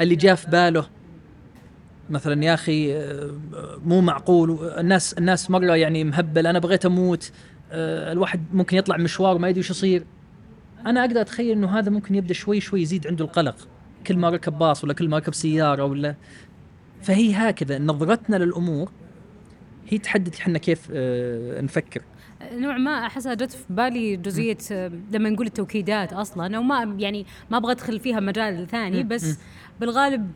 اللي 0.00 0.14
جاء 0.14 0.34
في 0.34 0.50
باله. 0.50 0.86
مثلا 2.10 2.44
يا 2.44 2.54
أخي 2.54 2.96
آه، 2.96 3.30
مو 3.84 4.00
معقول. 4.00 4.58
الناس 4.78 5.12
الناس 5.12 5.50
مرة 5.50 5.76
يعني 5.76 6.04
مهبل 6.04 6.46
أنا 6.46 6.58
بغيت 6.58 6.86
أموت. 6.86 7.32
آه، 7.72 8.12
الواحد 8.12 8.44
ممكن 8.52 8.76
يطلع 8.76 8.96
مشوار 8.96 9.38
ما 9.38 9.48
يدري 9.48 9.60
وش 9.60 9.70
يصير. 9.70 10.04
أنا 10.86 11.00
أقدر 11.00 11.20
أتخيل 11.20 11.50
إنه 11.50 11.78
هذا 11.78 11.90
ممكن 11.90 12.14
يبدأ 12.14 12.34
شوي 12.34 12.60
شوي 12.60 12.82
يزيد 12.82 13.06
عنده 13.06 13.24
القلق. 13.24 13.56
كل 14.06 14.16
ما 14.16 14.30
ركب 14.30 14.58
باص 14.58 14.84
ولا 14.84 14.94
كل 14.94 15.08
ما 15.08 15.16
ركب 15.16 15.34
سيارة 15.34 15.84
ولا. 15.84 16.14
فهي 17.02 17.34
هكذا 17.34 17.78
نظرتنا 17.78 18.36
للأمور 18.36 18.90
هي 19.88 19.98
تحدد 19.98 20.34
إحنا 20.34 20.58
كيف 20.58 20.88
آه، 20.92 21.60
نفكر. 21.60 22.02
نوع 22.52 22.76
ما 22.76 23.06
احسها 23.06 23.34
جت 23.34 23.52
في 23.52 23.64
بالي 23.70 24.16
جزئية 24.16 24.58
لما 25.12 25.30
نقول 25.30 25.46
التوكيدات 25.46 26.12
أصلا 26.12 26.58
وما 26.58 26.96
يعني 26.98 27.26
ما 27.50 27.56
أبغى 27.56 27.72
أدخل 27.72 28.00
فيها 28.00 28.20
مجال 28.20 28.66
ثاني 28.68 29.02
بس 29.02 29.38
بالغالب 29.80 30.30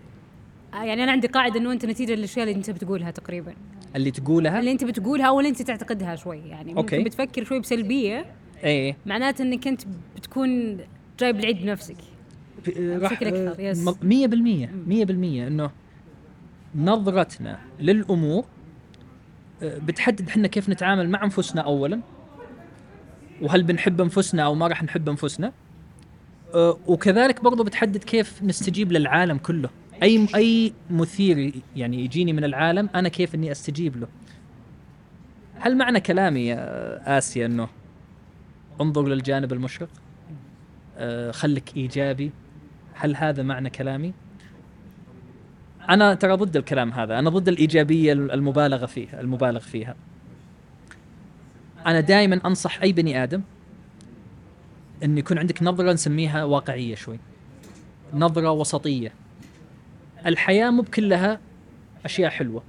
يعني 0.72 1.04
أنا 1.04 1.12
عندي 1.12 1.26
قاعدة 1.26 1.60
إنه 1.60 1.72
أنت 1.72 1.86
نتيجة 1.86 2.14
للأشياء 2.14 2.46
اللي 2.48 2.56
أنت 2.56 2.70
بتقولها 2.70 3.10
تقريبا. 3.10 3.54
اللي 3.96 4.10
تقولها؟ 4.10 4.58
اللي 4.60 4.72
أنت 4.72 4.84
بتقولها 4.84 5.26
أو 5.26 5.40
اللي 5.40 5.48
أنت 5.50 5.62
تعتقدها 5.62 6.16
شوي 6.16 6.38
يعني 6.38 6.74
ممكن 6.74 6.96
أوكي. 6.96 7.04
بتفكر 7.08 7.44
شوي 7.44 7.60
بسلبية 7.60 8.26
إيه. 8.64 8.96
معناته 9.06 9.42
إنك 9.42 9.68
أنت 9.68 9.82
بتكون 10.16 10.78
جايب 11.20 11.40
العيد 11.40 11.62
بنفسك. 11.62 11.96
بشكل 12.66 13.26
أكثر 13.26 13.60
يس 13.60 13.84
100% 13.84 13.90
100% 14.88 15.46
إنه 15.46 15.70
نظرتنا 16.76 17.58
للأمور 17.80 18.42
آه، 18.42 18.46
بتحدد 19.62 20.28
إحنا 20.28 20.48
كيف 20.48 20.68
نتعامل 20.68 21.10
مع 21.10 21.24
أنفسنا 21.24 21.60
اولا؟ 21.62 22.00
وهل 23.42 23.62
بنحب 23.62 24.00
أنفسنا 24.00 24.42
أو 24.42 24.54
ما 24.54 24.66
راح 24.66 24.82
نحب 24.82 25.08
أنفسنا؟ 25.08 25.52
آه، 26.54 26.78
وكذلك 26.86 27.42
برضو 27.42 27.64
بتحدد 27.64 28.04
كيف 28.04 28.42
نستجيب 28.42 28.92
للعالم 28.92 29.38
كله. 29.38 29.70
أي 30.02 30.26
أي 30.34 30.72
مثير 30.90 31.52
يعني 31.76 32.04
يجيني 32.04 32.32
من 32.32 32.44
العالم 32.44 32.88
أنا 32.94 33.08
كيف 33.08 33.34
إني 33.34 33.52
أستجيب 33.52 33.96
له؟ 33.96 34.08
هل 35.60 35.76
معنى 35.76 36.00
كلامي 36.00 36.46
يا 36.46 37.18
آسيا 37.18 37.46
إنه 37.46 37.68
انظر 38.80 39.08
للجانب 39.08 39.52
المشرق؟ 39.52 39.88
آه 40.96 41.30
خليك 41.30 41.76
إيجابي. 41.76 42.30
هل 42.94 43.16
هذا 43.16 43.42
معنى 43.42 43.70
كلامي؟ 43.70 44.12
أنا 45.90 46.14
ترى 46.14 46.34
ضد 46.34 46.56
الكلام 46.56 46.92
هذا. 46.92 47.18
أنا 47.18 47.30
ضد 47.30 47.48
الإيجابية 47.48 48.12
المبالغة 48.12 48.86
فيها 48.86 49.20
المبالغ 49.20 49.60
فيها. 49.60 49.96
أنا 51.86 52.00
دائما 52.00 52.40
أنصح 52.44 52.82
أي 52.82 52.92
بني 52.92 53.22
آدم 53.22 53.42
إن 55.04 55.18
يكون 55.18 55.38
عندك 55.38 55.62
نظرة 55.62 55.92
نسميها 55.92 56.44
واقعية 56.44 56.94
شوي. 56.94 57.18
نظرة 58.14 58.50
وسطية. 58.50 59.12
الحياة 60.26 60.70
مو 60.70 60.82
بكلها 60.82 61.40
أشياء 62.04 62.30
حلوة. 62.30 62.62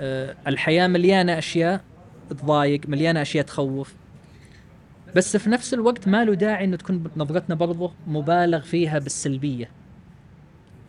أه 0.00 0.36
الحياة 0.46 0.86
مليانة 0.86 1.38
أشياء 1.38 1.80
تضايق 2.30 2.80
مليانة 2.88 3.22
أشياء 3.22 3.44
تخوف. 3.44 3.94
بس 5.16 5.36
في 5.36 5.50
نفس 5.50 5.74
الوقت 5.74 6.08
ما 6.08 6.24
له 6.24 6.34
داعي 6.34 6.64
إنه 6.64 6.76
تكون 6.76 7.04
نظرتنا 7.16 7.54
برضه 7.54 7.92
مبالغ 8.06 8.60
فيها 8.60 8.98
بالسلبية. 8.98 9.68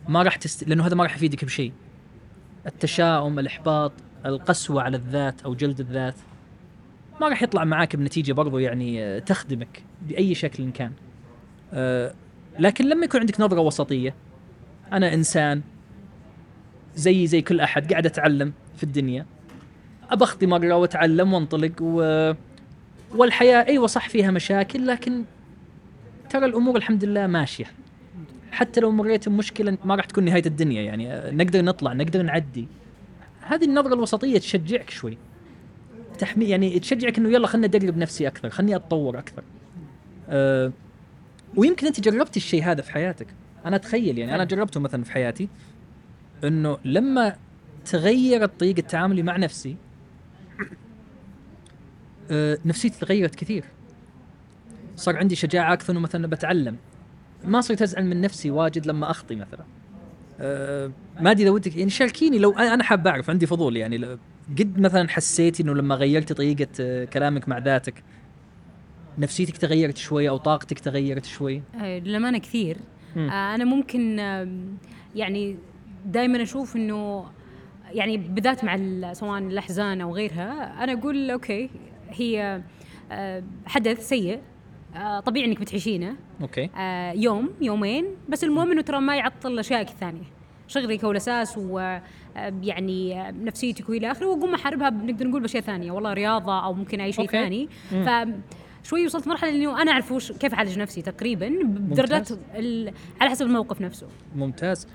ما 0.08 0.22
راح 0.22 0.36
تست... 0.36 0.68
لأنه 0.68 0.86
هذا 0.86 0.94
ما 0.94 1.02
راح 1.04 1.16
يفيدك 1.16 1.44
بشيء. 1.44 1.72
التشاؤم 2.66 3.38
الإحباط 3.38 3.92
القسوة 4.26 4.82
على 4.82 4.96
الذات 4.96 5.42
أو 5.42 5.54
جلد 5.54 5.80
الذات 5.80 6.14
ما 7.20 7.28
راح 7.28 7.42
يطلع 7.42 7.64
معاك 7.64 7.96
بنتيجة 7.96 8.32
برضو 8.32 8.58
يعني 8.58 9.04
آه، 9.04 9.18
تخدمك 9.18 9.82
بأي 10.02 10.34
شكل 10.34 10.70
كان. 10.70 10.92
أه 11.72 12.14
لكن 12.58 12.84
لما 12.84 13.04
يكون 13.04 13.20
عندك 13.20 13.40
نظرة 13.40 13.60
وسطية 13.60 14.14
أنا 14.92 15.14
إنسان 15.14 15.62
زي 16.94 17.26
زي 17.26 17.42
كل 17.42 17.60
أحد 17.60 17.90
قاعد 17.90 18.06
أتعلم 18.06 18.52
في 18.76 18.82
الدنيا 18.82 19.26
أبخطي 20.10 20.46
مرة 20.46 20.76
وأتعلم 20.76 21.32
وأنطلق 21.32 21.72
و... 21.80 22.32
والحياة 23.14 23.66
أيوه 23.66 23.86
صح 23.86 24.08
فيها 24.08 24.30
مشاكل 24.30 24.86
لكن 24.86 25.24
ترى 26.30 26.46
الأمور 26.46 26.76
الحمد 26.76 27.04
لله 27.04 27.26
ماشية. 27.26 27.64
حتى 28.52 28.80
لو 28.80 28.90
مريت 28.90 29.28
بمشكلة 29.28 29.78
ما 29.84 29.94
راح 29.94 30.04
تكون 30.04 30.24
نهاية 30.24 30.46
الدنيا 30.46 30.82
يعني 30.82 31.30
نقدر 31.36 31.62
نطلع 31.62 31.92
نقدر 31.92 32.22
نعدي. 32.22 32.68
هذه 33.40 33.64
النظرة 33.64 33.94
الوسطية 33.94 34.38
تشجعك 34.38 34.90
شوي. 34.90 35.18
تحمي 36.18 36.44
يعني 36.44 36.78
تشجعك 36.78 37.18
إنه 37.18 37.28
يلا 37.28 37.46
خلنا 37.46 37.66
أدرب 37.66 37.96
نفسي 37.96 38.26
أكثر 38.26 38.50
خلني 38.50 38.76
أتطور 38.76 39.18
أكثر. 39.18 39.42
أه 40.28 40.72
ويمكن 41.56 41.86
أنت 41.86 42.00
جربت 42.00 42.36
الشيء 42.36 42.64
هذا 42.64 42.82
في 42.82 42.92
حياتك. 42.92 43.26
أنا 43.66 43.76
أتخيل 43.76 44.18
يعني 44.18 44.34
أنا 44.34 44.44
جربته 44.44 44.80
مثلا 44.80 45.04
في 45.04 45.12
حياتي 45.12 45.48
إنه 46.44 46.78
لما 46.84 47.36
تغيرت 47.84 48.60
طريقه 48.60 48.80
تعاملي 48.80 49.22
مع 49.22 49.36
نفسي 49.36 49.76
أه 52.30 52.58
نفسيتي 52.64 53.00
تغيرت 53.00 53.34
كثير. 53.34 53.64
صار 54.96 55.16
عندي 55.16 55.36
شجاعة 55.36 55.72
أكثر 55.72 55.92
إنه 55.92 56.00
مثلا 56.00 56.26
بتعلم 56.26 56.76
ما 57.44 57.60
صرت 57.60 57.82
أزعل 57.82 58.06
من 58.06 58.20
نفسي 58.20 58.50
واجد 58.50 58.86
لما 58.86 59.10
أخطي 59.10 59.34
مثلا. 59.34 59.64
أه 60.40 60.92
ما 61.20 61.30
أدري 61.30 61.42
إذا 61.42 61.50
ودك 61.50 61.76
يعني 61.76 61.90
شاركيني 61.90 62.38
لو 62.38 62.50
أنا 62.50 62.84
حاب 62.84 63.06
أعرف 63.06 63.30
عندي 63.30 63.46
فضول 63.46 63.76
يعني. 63.76 64.18
قد 64.58 64.80
مثلا 64.80 65.08
حسيتي 65.08 65.62
إنه 65.62 65.74
لما 65.74 65.94
غيرت 65.94 66.32
طريقة 66.32 66.66
آه، 66.80 67.04
كلامك 67.04 67.48
مع 67.48 67.58
ذاتك 67.58 68.04
نفسيتك 69.18 69.56
تغيرت 69.56 69.96
شوي 69.96 70.28
أو 70.28 70.36
طاقتك 70.36 70.78
تغيرت 70.78 71.24
شوي؟ 71.24 71.62
آه، 71.80 71.98
للأمانة 71.98 72.38
كثير. 72.38 72.76
أنا 73.16 73.64
ممكن 73.64 74.18
يعني 75.14 75.56
دائما 76.06 76.42
أشوف 76.42 76.76
إنه 76.76 77.24
يعني 77.90 78.16
بالذات 78.16 78.64
مع 78.64 79.12
سواء 79.12 79.38
الأحزان 79.38 80.00
أو 80.00 80.14
غيرها 80.14 80.84
أنا 80.84 80.92
أقول 80.92 81.30
okay 81.30 81.70
هي 82.10 82.62
حدث 83.66 84.08
سيء. 84.08 84.40
طبيعي 85.26 85.46
إنك 85.46 85.60
بتعيشينه. 85.60 86.16
okay. 86.40 86.70
يوم 87.22 87.50
يومين 87.60 88.04
بس 88.28 88.44
المهم 88.44 88.70
انه 88.70 88.82
ترى 88.82 89.00
ما 89.00 89.16
يعطل 89.16 89.58
اشيائك 89.58 89.88
الثانية. 89.88 90.24
شغلك 90.68 91.04
هو 91.04 91.10
الاساس 91.10 91.58
و 91.58 91.98
يعني 92.62 93.30
نفسيتك 93.32 93.88
وإلى 93.88 94.10
آخره 94.10 94.26
واقوم 94.26 94.54
أحاربها 94.54 94.90
نقدر 94.90 95.28
نقول 95.28 95.42
بأشياء 95.42 95.62
ثانية. 95.62 95.92
والله 95.92 96.12
رياضة 96.12 96.64
أو 96.64 96.74
ممكن 96.74 97.00
أي 97.00 97.12
شيء 97.12 97.26
ثاني. 97.26 97.68
ف 97.90 98.08
شوي 98.84 99.04
وصلت 99.06 99.28
مرحلة 99.28 99.50
انه 99.50 99.82
أنا 99.82 99.92
أعرف 99.92 100.12
وش 100.12 100.32
كيف 100.32 100.54
أعالج 100.54 100.78
نفسي 100.78 101.02
تقريبا 101.02 101.48
بدرجات 101.64 102.28
على 103.20 103.30
حسب 103.30 103.46
الموقف 103.46 103.80
نفسه. 103.80 104.06
ممتاز. 104.36 104.86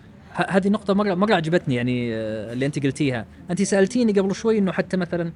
هذه 0.49 0.69
نقطة 0.69 0.93
مرة 0.93 1.13
مرة 1.13 1.35
عجبتني 1.35 1.75
يعني 1.75 2.15
آه، 2.15 2.53
اللي 2.53 2.65
أنت 2.65 2.83
قلتيها، 2.83 3.25
أنت 3.51 3.61
سألتيني 3.61 4.11
قبل 4.11 4.35
شوي 4.35 4.57
إنه 4.57 4.71
حتى 4.71 4.97
مثلا 4.97 5.31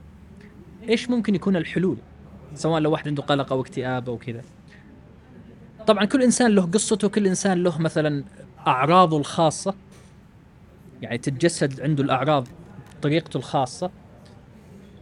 إيش 0.89 1.09
ممكن 1.09 1.35
يكون 1.35 1.55
الحلول؟ 1.55 1.97
سواء 2.55 2.81
لو 2.81 2.91
واحد 2.91 3.07
عنده 3.07 3.23
قلق 3.23 3.53
أو 3.53 3.61
اكتئاب 3.61 4.09
أو 4.09 4.17
كذا. 4.17 4.41
طبعا 5.87 6.05
كل 6.05 6.23
إنسان 6.23 6.51
له 6.51 6.61
قصته، 6.61 7.09
كل 7.09 7.27
إنسان 7.27 7.63
له 7.63 7.81
مثلا 7.81 8.23
أعراضه 8.67 9.17
الخاصة. 9.17 9.73
يعني 11.01 11.17
تتجسد 11.17 11.81
عنده 11.81 12.03
الأعراض 12.03 12.47
بطريقته 12.97 13.37
الخاصة. 13.37 13.91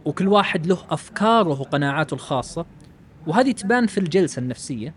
وكل 0.04 0.28
واحد 0.28 0.66
له 0.66 0.78
أفكاره 0.90 1.60
وقناعاته 1.60 2.14
الخاصة. 2.14 2.66
وهذه 3.26 3.52
تبان 3.52 3.86
في 3.86 3.98
الجلسة 3.98 4.40
النفسية. 4.40 4.94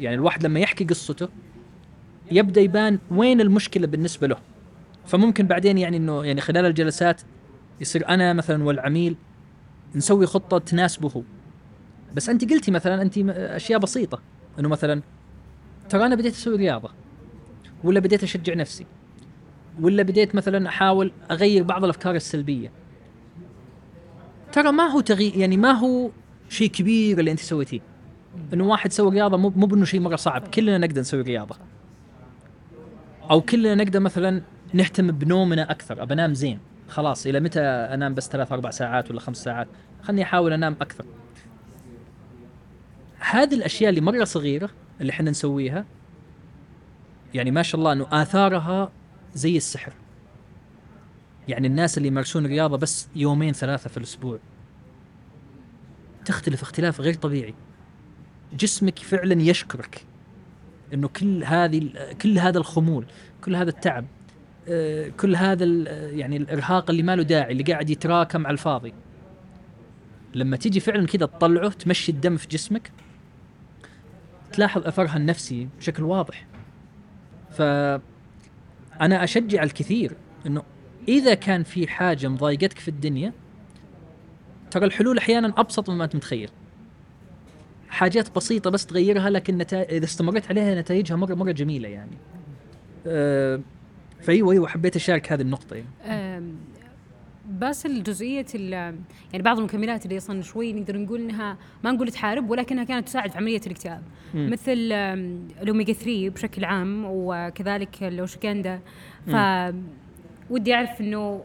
يعني 0.00 0.14
الواحد 0.14 0.46
لما 0.46 0.60
يحكي 0.60 0.84
قصته 0.84 1.28
يبدأ 2.30 2.60
يبان 2.60 2.98
وين 3.10 3.40
المشكلة 3.40 3.86
بالنسبة 3.86 4.26
له. 4.26 4.36
فممكن 5.06 5.46
بعدين 5.46 5.78
يعني 5.78 5.96
إنه 5.96 6.24
يعني 6.24 6.40
خلال 6.40 6.66
الجلسات 6.66 7.20
يصير 7.80 8.08
أنا 8.08 8.32
مثلا 8.32 8.64
والعميل 8.64 9.16
نسوي 9.94 10.26
خطة 10.26 10.58
تناسبه. 10.58 11.24
بس 12.16 12.28
انت 12.28 12.52
قلتي 12.52 12.70
مثلا 12.70 13.02
انت 13.02 13.18
أشياء 13.28 13.78
بسيطة 13.80 14.20
إنه 14.58 14.68
مثلا 14.68 15.02
ترى 15.88 16.06
أنا 16.06 16.14
بديت 16.14 16.32
أسوي 16.32 16.56
رياضة 16.56 16.90
ولا 17.84 18.00
بديت 18.00 18.22
أشجع 18.22 18.54
نفسي 18.54 18.86
ولا 19.80 20.02
بديت 20.02 20.34
مثلا 20.34 20.68
أحاول 20.68 21.12
أغير 21.30 21.62
بعض 21.62 21.84
الأفكار 21.84 22.14
السلبية. 22.14 22.70
ترى 24.52 24.72
ما 24.72 24.86
هو 24.86 25.00
تغيير 25.00 25.36
يعني 25.36 25.56
ما 25.56 25.72
هو 25.72 26.10
شيء 26.48 26.68
كبير 26.68 27.18
اللي 27.18 27.30
انت 27.30 27.40
سويتيه. 27.40 27.80
إنه 28.52 28.64
واحد 28.64 28.92
سوى 28.92 29.10
رياضة 29.10 29.36
مو 29.36 29.52
مو 29.56 29.66
بإنه 29.66 29.84
شيء 29.84 30.00
مرة 30.00 30.16
صعب 30.16 30.48
كلنا 30.48 30.78
نقدر 30.78 31.00
نسوي 31.00 31.22
رياضة. 31.22 31.56
أو 33.30 33.40
كلنا 33.40 33.74
نقدر 33.74 34.00
مثلا 34.00 34.42
نهتم 34.74 35.10
بنومنا 35.10 35.70
أكثر 35.70 36.02
ابى 36.02 36.14
انام 36.14 36.34
زين 36.34 36.58
خلاص 36.88 37.26
إلى 37.26 37.40
متى 37.40 37.60
أنام 37.60 38.14
بس 38.14 38.28
ثلاث 38.28 38.52
أربع 38.52 38.70
ساعات 38.70 39.10
ولا 39.10 39.20
خمس 39.20 39.36
ساعات؟ 39.36 39.68
خلني 40.02 40.22
أحاول 40.22 40.52
أنام 40.52 40.76
أكثر. 40.80 41.04
هذه 43.18 43.54
الأشياء 43.54 43.90
اللي 43.90 44.00
مرة 44.00 44.24
صغيرة 44.24 44.70
اللي 45.00 45.10
إحنا 45.10 45.30
نسويها 45.30 45.84
يعني 47.34 47.50
ما 47.50 47.62
شاء 47.62 47.78
الله 47.78 47.92
إنه 47.92 48.06
آثارها 48.10 48.92
زي 49.34 49.56
السحر. 49.56 49.92
يعني 51.48 51.66
الناس 51.66 51.98
اللي 51.98 52.08
يمارسون 52.08 52.46
رياضة 52.46 52.76
بس 52.76 53.08
يومين 53.16 53.52
ثلاثة 53.52 53.90
في 53.90 53.96
الأسبوع. 53.96 54.38
تختلف 56.24 56.62
اختلاف 56.62 57.00
غير 57.00 57.14
طبيعي. 57.14 57.54
جسمك 58.52 58.98
فعلا 58.98 59.42
يشكرك 59.42 60.04
إنه 60.94 61.08
كل 61.08 61.44
هذه 61.44 61.90
كل 62.22 62.38
هذا 62.38 62.58
الخمول 62.58 63.06
كل 63.44 63.56
هذا 63.56 63.70
التعب 63.70 64.06
آه، 64.68 65.08
كل 65.08 65.36
هذا 65.36 65.64
يعني 66.10 66.36
الإرهاق 66.36 66.90
اللي 66.90 67.02
ما 67.02 67.16
له 67.16 67.22
داعي 67.22 67.52
اللي 67.52 67.62
قاعد 67.62 67.90
يتراكم 67.90 68.46
على 68.46 68.52
الفاضي. 68.52 68.94
لما 70.34 70.56
تيجي 70.56 70.80
فعلا 70.80 71.06
كذا 71.06 71.26
تطلعه 71.26 71.68
تمشي 71.68 72.12
الدم 72.12 72.36
في 72.36 72.48
جسمك 72.48 72.90
تلاحظ 74.56 74.86
أثرها 74.86 75.16
النفسي 75.16 75.68
بشكل 75.78 76.02
واضح. 76.02 76.46
ف 77.50 77.62
أنا 79.00 79.24
أشجع 79.24 79.62
الكثير 79.62 80.12
إنه 80.46 80.62
إذا 81.08 81.34
كان 81.34 81.62
في 81.62 81.88
حاجة 81.88 82.28
مضايقتك 82.28 82.78
في 82.78 82.88
الدنيا 82.88 83.32
ترى 84.70 84.84
الحلول 84.84 85.18
أحيانا 85.18 85.54
أبسط 85.56 85.90
مما 85.90 86.04
أنت 86.04 86.16
متخيل. 86.16 86.50
حاجات 87.88 88.36
بسيطة 88.36 88.70
بس 88.70 88.86
تغيرها 88.86 89.30
لكن 89.30 89.60
إذا 89.72 90.04
استمريت 90.04 90.48
عليها 90.48 90.80
نتائجها 90.80 91.16
مرة 91.16 91.34
مرة 91.34 91.52
جميلة 91.52 91.88
يعني. 91.88 92.16
أه 93.06 93.60
فأيوة 94.20 94.52
أيوه 94.52 94.68
حبيت 94.68 94.96
أشارك 94.96 95.32
هذه 95.32 95.40
النقطة 95.40 95.76
يعني. 95.76 96.54
بس 97.58 97.86
الجزئية 97.86 98.46
ال- 98.54 98.72
يعني 99.32 99.42
بعض 99.42 99.58
المكملات 99.58 100.04
اللي 100.04 100.16
أصلا 100.16 100.42
شوي 100.42 100.72
نقدر 100.72 100.96
نقول 100.98 101.20
إنها 101.20 101.56
ما 101.84 101.90
نقول 101.92 102.08
تحارب 102.12 102.50
ولكنها 102.50 102.84
كانت 102.84 103.06
تساعد 103.06 103.30
في 103.30 103.38
عملية 103.38 103.60
الاكتئاب. 103.66 104.02
مم. 104.34 104.50
مثل 104.52 104.72
الاوميجا 105.62 105.92
3 105.92 106.28
بشكل 106.28 106.64
عام 106.64 107.02
وكذلك 107.06 108.02
الاوشكاندا 108.02 108.80
ف 109.26 109.36
ودي 110.50 110.74
أعرف 110.74 111.00
إنه 111.00 111.44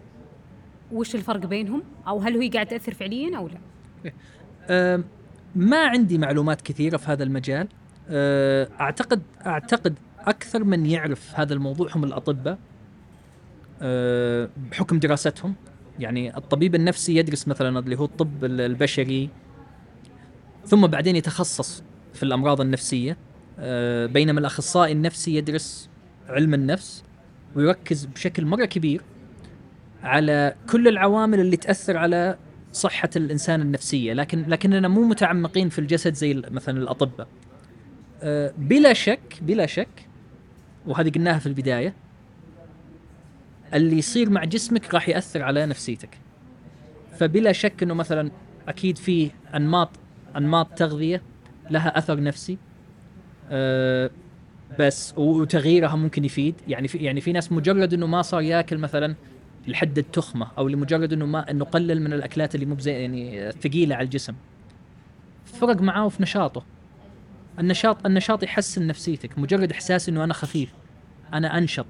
وش 0.91 1.15
الفرق 1.15 1.45
بينهم؟ 1.45 1.83
أو 2.07 2.19
هل 2.19 2.37
هي 2.37 2.49
قاعد 2.49 2.67
تأثر 2.67 2.93
فعليا 2.93 3.37
أو 3.37 3.47
لا؟ 3.47 3.57
أه 4.69 5.03
ما 5.55 5.85
عندي 5.87 6.17
معلومات 6.17 6.61
كثيرة 6.61 6.97
في 6.97 7.11
هذا 7.11 7.23
المجال. 7.23 7.67
أه 8.09 8.67
أعتقد 8.79 9.21
أعتقد 9.45 9.95
أكثر 10.19 10.63
من 10.63 10.85
يعرف 10.85 11.39
هذا 11.39 11.53
الموضوع 11.53 11.89
هم 11.95 12.03
الأطباء. 12.03 12.57
أه 13.81 14.49
بحكم 14.71 14.99
دراستهم. 14.99 15.55
يعني 16.01 16.37
الطبيب 16.37 16.75
النفسي 16.75 17.15
يدرس 17.15 17.47
مثلا 17.47 17.79
اللي 17.79 17.95
هو 17.99 18.05
الطب 18.05 18.45
ال- 18.45 18.61
البشري 18.61 19.29
ثم 20.65 20.87
بعدين 20.87 21.15
يتخصص 21.15 21.83
في 22.13 22.23
الأمراض 22.23 22.61
النفسية. 22.61 23.17
أه 23.59 24.05
بينما 24.05 24.39
الأخصائي 24.39 24.91
النفسي 24.91 25.35
يدرس 25.35 25.89
علم 26.29 26.53
النفس 26.53 27.03
ويركز 27.55 28.05
بشكل 28.05 28.45
مرة 28.45 28.65
كبير 28.65 29.01
على 30.03 30.55
كل 30.71 30.87
العوامل 30.87 31.39
اللي 31.39 31.57
تأثر 31.57 31.97
على 31.97 32.37
صحة 32.73 33.09
الإنسان 33.15 33.61
النفسية. 33.61 34.13
لكن 34.13 34.45
لكننا 34.47 34.87
مو 34.87 35.03
متعمقين 35.03 35.69
في 35.69 35.79
الجسد 35.79 36.13
زي 36.13 36.33
مثلا 36.51 36.77
الأطباء. 36.77 37.27
أه، 38.23 38.53
بلا 38.57 38.93
شك 38.93 39.39
بلا 39.41 39.65
شك 39.65 40.07
وهذه 40.87 41.09
قلناها 41.09 41.39
في 41.39 41.45
البداية 41.47 41.93
اللي 43.73 43.97
يصير 43.97 44.29
مع 44.29 44.43
جسمك 44.43 44.93
راح 44.93 45.09
يأثر 45.09 45.41
على 45.41 45.65
نفسيتك. 45.65 46.17
فبلا 47.19 47.51
شك 47.51 47.83
إنه 47.83 47.93
مثلا 47.93 48.31
أكيد 48.67 48.97
في 48.97 49.31
أنماط 49.55 49.89
أنماط 50.37 50.73
تغذية 50.73 51.21
لها 51.69 51.97
أثر 51.97 52.23
نفسي 52.23 52.57
أه 53.49 54.09
بس 54.79 55.13
وتغييرها 55.17 55.95
ممكن 55.95 56.25
يفيد. 56.25 56.55
يعني 56.67 56.87
في 56.87 56.97
يعني 56.97 57.21
في 57.21 57.31
ناس 57.31 57.51
مجرد 57.51 57.93
إنه 57.93 58.07
ما 58.07 58.21
صار 58.21 58.41
ياكل 58.41 58.77
مثلا 58.77 59.15
لحد 59.67 59.97
التخمة 59.97 60.47
أو 60.57 60.67
لمجرد 60.67 61.13
إنه 61.13 61.25
ما 61.25 61.51
إنه 61.51 61.65
قلل 61.65 62.01
من 62.01 62.13
الأكلات 62.13 62.55
اللي 62.55 62.65
مو 62.65 62.77
يعني 62.85 63.51
ثقيلة 63.51 63.95
على 63.95 64.05
الجسم. 64.05 64.33
فرق 65.45 65.81
معاه 65.81 66.09
في 66.09 66.23
نشاطه. 66.23 66.63
النشاط 67.59 68.05
النشاط 68.05 68.43
يحسن 68.43 68.87
نفسيتك. 68.87 69.39
مجرد 69.39 69.71
إحساس 69.71 70.09
إنه 70.09 70.23
أنا 70.23 70.33
خفيف 70.33 70.73
أنا 71.33 71.57
أنشط. 71.57 71.85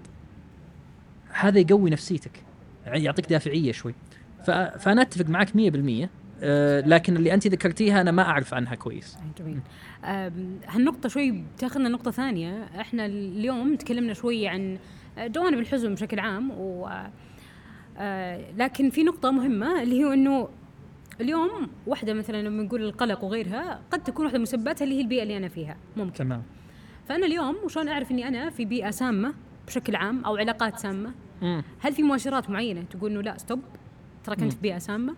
هذا 1.33 1.59
يقوي 1.59 1.89
نفسيتك. 1.89 2.43
يعني 2.85 3.03
يعطيك 3.03 3.29
دافعية 3.29 3.71
شوي. 3.71 3.93
فأنا 4.79 5.01
أتفق 5.01 5.29
معك 5.29 5.49
100% 5.55 6.09
أه 6.43 6.81
لكن 6.81 7.15
اللي 7.17 7.33
أنت 7.33 7.47
ذكرتيها 7.47 8.01
أنا 8.01 8.11
ما 8.11 8.21
أعرف 8.23 8.53
عنها 8.53 8.75
كويس. 8.75 9.17
جميل. 9.39 9.59
أم، 10.03 10.59
هالنقطة 10.67 11.09
شوي 11.09 11.31
بتاخذنا 11.57 11.89
نقطة 11.89 12.11
ثانية. 12.11 12.63
إحنا 12.63 13.05
اليوم 13.05 13.75
تكلمنا 13.75 14.13
شوي 14.13 14.47
عن 14.47 14.77
جوانب 15.19 15.59
الحزن 15.59 15.93
بشكل 15.93 16.19
عام 16.19 16.51
و 16.51 16.89
آه، 17.97 18.51
لكن 18.57 18.89
في 18.89 19.03
نقطة 19.03 19.31
مهمة 19.31 19.81
اللي 19.81 20.03
هو 20.03 20.13
إنه 20.13 20.49
اليوم 21.21 21.49
واحدة 21.87 22.13
مثلا 22.13 22.41
لما 22.41 22.63
نقول 22.63 22.83
القلق 22.83 23.23
وغيرها 23.23 23.81
قد 23.91 24.03
تكون 24.03 24.25
واحدة 24.25 24.37
من 24.37 24.43
مسبباتها 24.43 24.83
اللي 24.85 24.95
هي 24.97 25.01
البيئة 25.01 25.23
اللي 25.23 25.37
أنا 25.37 25.47
فيها. 25.47 25.77
ممكن. 25.97 26.13
تمام. 26.13 26.43
فأنا 27.09 27.25
اليوم 27.25 27.55
وشلون 27.63 27.87
أعرف 27.87 28.11
إني 28.11 28.27
أنا 28.27 28.49
في 28.49 28.65
بيئة 28.65 28.89
سامة 28.91 29.33
بشكل 29.71 29.95
عام 29.95 30.25
أو 30.25 30.35
علاقات 30.35 30.85
امم 30.85 31.63
هل 31.79 31.93
في 31.93 32.03
مؤشرات 32.03 32.49
معينة 32.49 32.81
تقول 32.81 33.11
إنه 33.11 33.21
لا 33.21 33.37
stop 33.37 33.59
تراك 34.23 34.39
مم. 34.39 34.49
في 34.49 34.57
بيئة 34.61 34.77
سامة؟ 34.77 35.15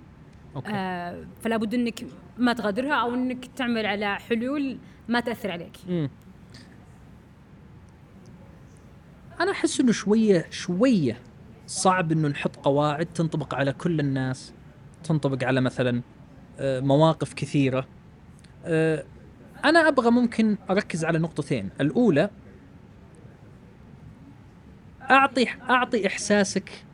okay. 0.55 0.71
آه 0.73 1.25
فلا 1.41 1.57
بد 1.57 1.73
إنك 1.73 2.05
ما 2.37 2.53
تغادرها 2.53 2.93
أو 2.93 3.13
إنك 3.13 3.45
تعمل 3.45 3.85
على 3.85 4.15
حلول 4.15 4.77
ما 5.09 5.19
تأثر 5.19 5.51
عليك. 5.51 5.77
مم. 5.89 6.09
أنا 9.39 9.51
أحس 9.51 9.79
إنه 9.79 9.91
شوية 9.91 10.45
شوية 10.49 11.17
صعب 11.67 12.11
إنه 12.11 12.27
نحط 12.27 12.55
قواعد 12.55 13.05
تنطبق 13.05 13.55
على 13.55 13.73
كل 13.73 13.99
الناس 13.99 14.53
تنطبق 15.03 15.43
على 15.47 15.61
مثلا 15.61 16.01
آه، 16.59 16.79
مواقف 16.79 17.33
كثيرة. 17.33 17.87
آه، 18.65 19.03
أنا 19.65 19.87
أبغى 19.87 20.09
ممكن 20.11 20.57
أركز 20.69 21.05
على 21.05 21.19
نقطتين. 21.19 21.69
الأولى 21.81 22.29
أعطي 25.13 25.47
أعطي 25.69 26.07
إحساسك 26.07 26.85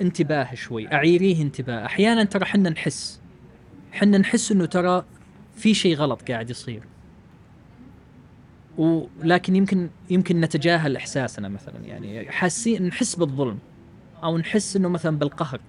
انتباه 0.00 0.54
شوي 0.54 0.92
أعيريه 0.92 1.42
انتباه. 1.42 1.86
أحيانا 1.86 2.24
ترى 2.24 2.44
حنا 2.44 2.70
نحس 2.70 3.20
حنا 3.92 4.18
نحس 4.18 4.52
إنه 4.52 4.66
ترى 4.66 5.04
في 5.56 5.74
شيء 5.74 5.96
غلط 5.96 6.30
قاعد 6.30 6.50
يصير. 6.50 6.82
ولكن 8.78 9.56
يمكن 9.56 9.90
يمكن 10.10 10.40
نتجاهل 10.40 10.96
إحساسنا 10.96 11.48
مثلا 11.48 11.78
يعني 11.84 12.32
حاسين 12.32 12.86
نحس 12.86 13.14
بالظلم 13.14 13.58
أو 14.22 14.38
نحس 14.38 14.76
إنه 14.76 14.88
مثلا 14.88 15.18
بالقهر 15.18 15.60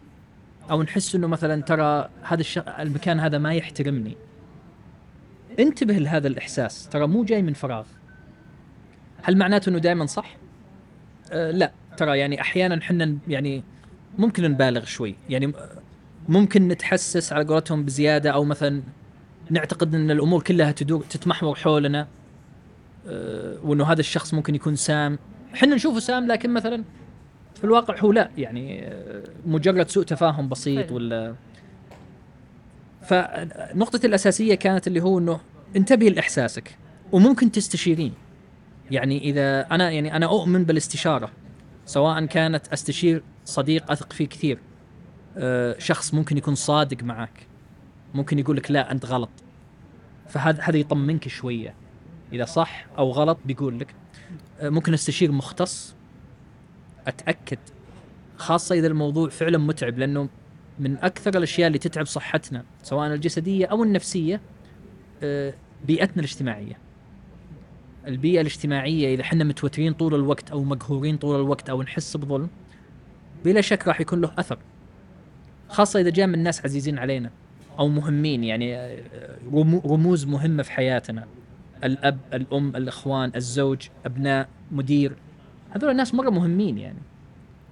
أو 0.71 0.83
نحس 0.83 1.15
إنه 1.15 1.27
مثلا 1.27 1.61
ترى 1.61 2.09
هذا 2.23 2.41
الش... 2.41 2.57
المكان 2.57 3.19
هذا 3.19 3.37
ما 3.37 3.53
يحترمني. 3.53 4.17
انتبه 5.59 5.93
لهذا 5.93 6.27
الإحساس 6.27 6.89
ترى 6.89 7.07
مو 7.07 7.23
جاي 7.23 7.41
من 7.41 7.53
فراغ. 7.53 7.85
هل 9.23 9.37
معناته 9.37 9.69
إنه 9.69 9.77
دائما 9.79 10.05
صح؟ 10.05 10.37
أه 11.31 11.51
لا. 11.51 11.71
ترى 11.99 12.19
يعني 12.19 12.41
أحيانا 12.41 12.81
حنا 12.81 13.17
يعني 13.27 13.63
ممكن 14.17 14.43
نبالغ 14.43 14.85
شوي. 14.85 15.15
يعني 15.29 15.53
ممكن 16.29 16.67
نتحسس 16.67 17.33
على 17.33 17.45
قولتهم 17.45 17.85
بزيادة 17.85 18.31
أو 18.31 18.43
مثلا 18.43 18.81
نعتقد 19.49 19.95
إن 19.95 20.11
الأمور 20.11 20.43
كلها 20.43 20.71
تدور 20.71 21.03
تتمحور 21.09 21.55
حولنا 21.55 22.07
آه، 23.07 23.57
وإنه 23.63 23.91
هذا 23.91 23.99
الشخص 23.99 24.33
ممكن 24.33 24.55
يكون 24.55 24.75
سام. 24.75 25.19
إحنا 25.53 25.75
نشوفه 25.75 25.99
سام 25.99 26.27
لكن 26.27 26.53
مثلا 26.53 26.83
في 27.55 27.63
الواقع 27.63 27.99
هو 27.99 28.11
لا. 28.11 28.29
يعني 28.37 28.87
آه، 28.87 29.23
مجرد 29.45 29.89
سوء 29.89 30.03
تفاهم 30.03 30.49
بسيط. 30.49 30.91
ولا 30.91 31.35
فنقطة 33.01 34.05
الأساسية 34.05 34.55
كانت 34.55 34.87
اللي 34.87 35.01
هو 35.01 35.19
إنه 35.19 35.39
انتبهي 35.75 36.09
لإحساسك 36.09 36.77
وممكن 37.11 37.51
تستشيرين. 37.51 38.13
يعني 38.91 39.17
إذا 39.23 39.67
أنا 39.71 39.91
يعني 39.91 40.15
أنا 40.15 40.25
أؤمن 40.25 40.63
بالاستشارة. 40.63 41.31
سواء 41.89 42.25
كانت 42.25 42.67
أستشير 42.67 43.23
صديق 43.45 43.91
أثق 43.91 44.13
فيه 44.13 44.27
كثير 44.27 44.59
آه، 45.37 45.75
شخص 45.79 46.13
ممكن 46.13 46.37
يكون 46.37 46.55
صادق 46.55 47.03
معك 47.03 47.47
ممكن 48.13 48.39
يقول 48.39 48.57
لك 48.57 48.71
لا 48.71 48.91
أنت 48.91 49.05
غلط. 49.05 49.29
فهذا 50.27 50.61
هذا 50.61 50.77
يطمنك 50.77 51.27
شوية. 51.27 51.73
إذا 52.33 52.45
صح 52.45 52.85
أو 52.97 53.11
غلط 53.11 53.37
بيقول 53.45 53.79
لك 53.79 53.95
آه، 54.59 54.69
ممكن 54.69 54.93
أستشير 54.93 55.31
مختص 55.31 55.95
أتأكد 57.07 57.59
خاصة 58.37 58.75
إذا 58.75 58.87
الموضوع 58.87 59.29
فعلا 59.29 59.57
متعب 59.57 59.97
لأنه 59.97 60.29
من 60.79 60.97
أكثر 60.97 61.37
الأشياء 61.37 61.67
اللي 61.67 61.79
تتعب 61.79 62.05
صحتنا 62.05 62.63
سواء 62.83 63.13
الجسدية 63.13 63.65
أو 63.65 63.83
النفسية 63.83 64.41
آه، 65.23 65.53
بيئتنا 65.85 66.19
الاجتماعية. 66.19 66.88
البيئة 68.07 68.41
الاجتماعية 68.41 69.13
إذا 69.13 69.21
إحنا 69.21 69.43
متوترين 69.43 69.93
طول 69.93 70.15
الوقت 70.15 70.51
أو 70.51 70.63
مقهورين 70.63 71.17
طول 71.17 71.35
الوقت 71.35 71.69
أو 71.69 71.81
نحس 71.83 72.17
بظلم 72.17 72.49
بلا 73.45 73.61
شك 73.61 73.87
راح 73.87 74.01
يكون 74.01 74.21
له 74.21 74.31
أثر. 74.37 74.57
خاصة 75.69 75.99
إذا 75.99 76.09
جاء 76.09 76.27
من 76.27 76.43
ناس 76.43 76.65
عزيزين 76.65 76.99
علينا 76.99 77.29
أو 77.79 77.87
مهمين 77.87 78.43
يعني 78.43 78.75
آه، 78.77 78.99
رمو- 79.51 79.85
رموز 79.85 80.25
مهمة 80.25 80.63
في 80.63 80.71
حياتنا. 80.71 81.27
الأب 81.83 82.17
الأم 82.33 82.75
الإخوان 82.75 83.31
الزوج 83.35 83.87
أبناء 84.05 84.47
مدير 84.71 85.13
هذول 85.71 85.91
الناس 85.91 86.13
مرة 86.15 86.29
مهمين 86.29 86.77
يعني. 86.77 86.99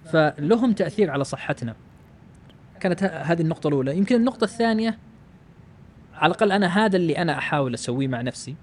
فلهم 0.06 0.74
تأثير 0.74 1.12
على 1.12 1.24
صحتنا. 1.24 1.76
كانت 2.80 3.04
هذه 3.04 3.42
النقطة 3.42 3.68
الأولى. 3.68 3.98
يمكن 3.98 4.16
النقطة 4.16 4.44
الثانية 4.44 4.98
على 6.14 6.32
الأقل 6.32 6.52
أنا 6.52 6.86
هذا 6.86 6.96
اللي 6.98 7.18
أنا 7.18 7.38
أحاول 7.38 7.74
أسويه 7.74 8.08
مع 8.08 8.22
نفسي. 8.22 8.56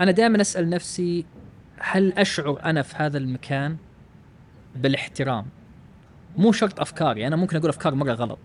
أنا 0.00 0.10
دائما 0.10 0.40
أسأل 0.40 0.70
نفسي 0.70 1.24
هل 1.78 2.12
أشعر 2.12 2.60
أنا 2.64 2.82
في 2.82 2.94
هذا 2.96 3.18
المكان 3.18 3.76
بالاحترام؟ 4.76 5.46
مو 6.36 6.52
شرط 6.52 6.80
أفكاري 6.80 7.26
أنا 7.26 7.36
ممكن 7.36 7.56
أقول 7.56 7.68
أفكار 7.68 7.94
مرة 7.94 8.12
غلط 8.12 8.38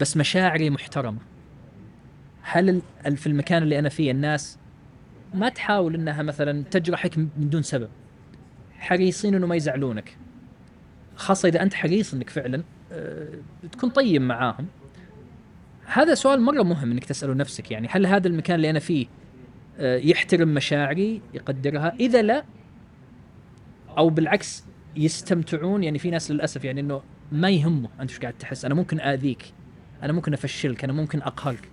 بس 0.00 0.16
مشاعري 0.16 0.70
محترمة. 0.70 1.18
هل 2.42 2.82
في 3.16 3.26
المكان 3.26 3.62
اللي 3.62 3.78
أنا 3.78 3.88
فيه 3.88 4.10
الناس 4.10 4.58
ما 5.34 5.48
تحاول 5.48 5.94
إنها 5.94 6.22
مثلا 6.22 6.64
تجرحك 6.70 7.18
من 7.18 7.28
دون 7.36 7.62
سبب 7.62 7.88
حريصين 8.78 9.34
إنه 9.34 9.46
ما 9.46 9.56
يزعلونك 9.56 10.16
خاصة 11.16 11.48
إذا 11.48 11.62
أنت 11.62 11.74
حريص 11.74 12.14
إنك 12.14 12.30
فعلا 12.30 12.62
آه، 12.92 13.28
تكون 13.72 13.90
طيب 13.90 14.22
معاهم؟ 14.22 14.66
هذا 15.84 16.14
سؤال 16.14 16.40
مرة 16.40 16.62
مهم 16.62 16.90
إنك 16.92 17.04
تسأله 17.04 17.34
نفسك 17.34 17.70
يعني 17.70 17.88
هل 17.90 18.06
هذا 18.06 18.28
المكان 18.28 18.56
اللي 18.56 18.70
أنا 18.70 18.78
فيه 18.78 19.06
يحترم 19.80 20.54
مشاعري 20.54 21.22
يقدرها. 21.34 21.94
إذا 22.00 22.22
لا 22.22 22.44
أو 23.98 24.08
بالعكس 24.08 24.64
يستمتعون 24.96 25.84
يعني 25.84 25.98
في 25.98 26.10
ناس 26.10 26.30
للأسف 26.30 26.64
يعني 26.64 26.80
إنه 26.80 27.02
ما 27.32 27.50
يهمه. 27.50 27.88
أنت 28.00 28.10
إيش 28.10 28.20
قاعد 28.20 28.34
تحس؟ 28.34 28.64
أنا 28.64 28.74
ممكن 28.74 29.00
آذيك. 29.00 29.52
أنا 30.02 30.12
ممكن 30.12 30.32
أفشلك. 30.32 30.84
أنا 30.84 30.92
ممكن 30.92 31.22
أقهرك. 31.22 31.68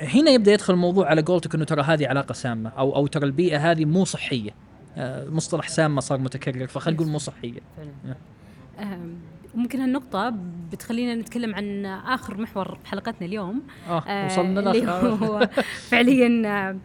هنا 0.00 0.30
يبدأ 0.30 0.52
يدخل 0.52 0.74
الموضوع 0.74 1.06
على 1.06 1.22
قولتك 1.22 1.54
إنه 1.54 1.64
ترى 1.64 1.82
هذه 1.82 2.06
علاقة 2.06 2.32
سامة 2.32 2.70
أو 2.70 2.96
أو 2.96 3.06
ترى 3.06 3.24
البيئة 3.24 3.70
هذه 3.70 3.84
مو 3.84 4.04
صحية. 4.04 4.50
آه، 4.96 5.28
مصطلح 5.28 5.68
سامة 5.68 6.00
صار 6.00 6.18
متكرر 6.18 6.66
فخلينا 6.66 7.00
نقول 7.00 7.12
مو 7.12 7.18
صحية. 7.18 7.60
ممكن 9.54 9.80
هالنقطة 9.80 10.34
بتخلينا 10.72 11.14
نتكلم 11.14 11.54
عن 11.54 11.86
آخر 11.86 12.40
محور 12.40 12.78
حلقتنا 12.84 13.26
اليوم. 13.26 13.62
آه 13.88 13.98
آه، 14.00 14.26
وصلنا 14.26 14.60
هو 15.14 15.48
فعليا 15.90 16.42
آه، 16.48 16.76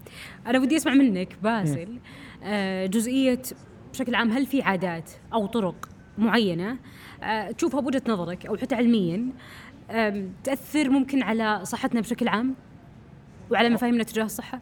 أنا 0.50 0.60
ودي 0.60 0.76
أسمع 0.78 0.94
منك 0.94 1.38
باسل. 1.44 1.98
آه، 2.44 2.86
جزئية 2.86 3.42
بشكل 3.94 4.16
عام 4.16 4.32
هل 4.32 4.46
في 4.46 4.62
عادات 4.62 5.12
أو 5.34 5.46
طرق 5.46 5.90
معينة 6.18 6.78
آه، 7.24 7.52
تشوفها 7.52 7.80
بوجهة 7.82 8.02
نظرك 8.08 8.46
أو 8.46 8.58
حتى 8.58 8.76
علميا 8.76 9.30
آم، 9.92 10.32
تأثر 10.44 10.90
ممكن 10.90 11.24
على 11.24 11.60
صحتنا 11.64 12.02
بشكل 12.02 12.28
عام 12.28 12.56
وعلى 13.52 13.70
مفاهيمنا 13.70 14.04
تجاه 14.04 14.24
الصحة؟ 14.24 14.62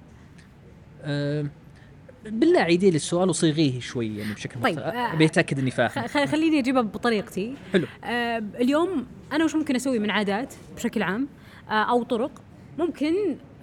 بالله 2.25 2.59
عيدي 2.59 2.89
لي 2.89 2.95
السؤال 2.95 3.29
وصيغيه 3.29 3.79
شوي 3.79 4.17
يعني 4.17 4.33
بشكل 4.33 4.61
طيب، 4.61 4.77
مختلف 4.77 4.95
آه، 4.95 5.13
أبي 5.13 5.25
أتأكد 5.25 5.59
إني 5.59 5.71
فاهم. 5.71 6.07
خليني 6.27 6.59
أجيبها 6.59 6.81
بطريقتي. 6.81 7.55
حلو. 7.73 7.87
آه 8.03 8.37
اليوم 8.37 9.05
أنا 9.31 9.43
وش 9.45 9.55
ممكن 9.55 9.75
أسوي 9.75 9.99
من 9.99 10.11
عادات 10.11 10.53
بشكل 10.75 11.03
عام؟ 11.03 11.27
آه 11.69 11.73
أو 11.73 12.03
طرق 12.03 12.31
ممكن 12.79 13.13